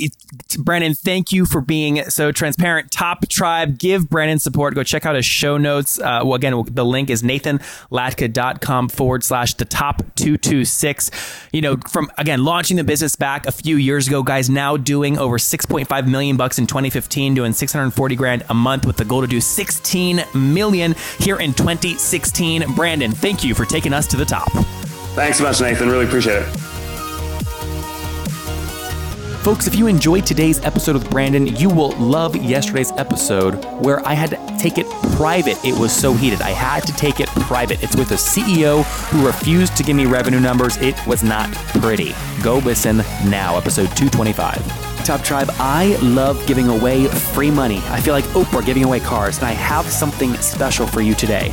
Brandon, 0.57 0.95
thank 0.95 1.33
you 1.33 1.45
for 1.45 1.61
being 1.61 2.05
so 2.09 2.31
transparent. 2.33 2.91
Top 2.93 3.29
Tribe, 3.29 3.77
give 3.77 4.09
Brandon 4.09 4.39
support. 4.39 4.75
Go 4.75 4.83
check 4.85 5.05
out 5.05 5.17
his 5.17 5.27
show 5.27 5.59
notes. 5.59 5.99
Uh, 5.99 6.21
well, 6.25 6.35
again, 6.35 6.55
the 6.71 6.85
link 6.85 7.11
is 7.11 7.23
nathanlatka.com 7.23 8.89
forward 8.89 9.25
slash 9.25 9.55
the 9.55 9.65
top 9.65 9.99
226. 10.15 11.11
You 11.53 11.61
know, 11.61 11.77
from 11.91 12.11
again, 12.17 12.45
launching 12.45 12.77
the 12.77 12.85
business 12.85 13.17
back 13.17 13.45
a 13.47 13.53
few 13.53 13.77
years 13.77 14.07
ago, 14.09 14.23
guys, 14.23 14.49
now 14.49 14.77
doing 14.77 15.19
over 15.19 15.39
6.5 15.39 16.09
million 16.09 16.37
bucks 16.37 16.59
in 16.59 16.67
2015, 16.67 17.35
doing 17.35 17.53
640 17.53 18.17
grand 18.17 18.45
a 18.49 18.55
month 18.55 18.87
with 18.87 18.97
the 18.97 19.05
goal 19.05 19.21
to 19.23 19.27
do 19.27 19.41
16 19.41 20.23
million 20.35 20.95
here 21.19 21.39
in 21.39 21.53
2016. 21.53 22.75
Brandon, 22.75 23.13
thank 23.13 23.45
you 23.45 23.55
for 23.55 23.65
taking 23.67 23.93
us 23.93 24.07
to 24.07 24.17
the 24.17 24.25
top. 24.25 24.49
Thanks 25.15 25.39
so 25.39 25.45
much, 25.45 25.61
Nathan. 25.61 25.89
Really 25.91 26.07
appreciate 26.07 26.43
it. 26.43 26.63
Folks, 29.43 29.67
if 29.67 29.75
you 29.75 29.89
enjoyed 29.89 30.25
today's 30.25 30.61
episode 30.65 30.95
with 30.95 31.11
Brandon, 31.11 31.49
you 31.49 31.69
will 31.69 31.91
love 31.99 32.37
yesterday's 32.37 32.93
episode 32.93 33.57
where 33.85 34.07
I 34.07 34.15
had 34.15 34.31
to 34.31 34.57
take 34.57 34.79
it 34.79 34.87
private. 35.17 35.63
It 35.65 35.77
was 35.77 35.93
so 35.93 36.15
heated. 36.15 36.41
I 36.41 36.51
had 36.51 36.87
to 36.87 36.93
take 36.93 37.19
it 37.19 37.29
private. 37.29 37.83
It's 37.83 37.97
with 37.97 38.13
a 38.13 38.15
CEO 38.15 38.85
who 39.11 39.27
refused 39.27 39.77
to 39.79 39.83
give 39.83 39.97
me 39.97 40.07
revenue 40.07 40.39
numbers. 40.39 40.77
It 40.77 40.95
was 41.09 41.25
not 41.25 41.53
pretty. 41.81 42.15
Go 42.43 42.59
listen 42.59 42.99
now, 43.29 43.59
episode 43.59 43.89
225. 43.97 45.05
Top 45.05 45.23
Tribe, 45.23 45.49
I 45.55 45.97
love 46.01 46.41
giving 46.47 46.69
away 46.69 47.09
free 47.09 47.51
money. 47.51 47.79
I 47.87 48.01
feel 48.01 48.15
like 48.15 48.25
Oprah 48.27 48.65
giving 48.65 48.85
away 48.85 49.01
cars, 49.01 49.39
and 49.39 49.47
I 49.49 49.53
have 49.53 49.87
something 49.87 50.35
special 50.35 50.87
for 50.87 51.01
you 51.01 51.15
today. 51.17 51.53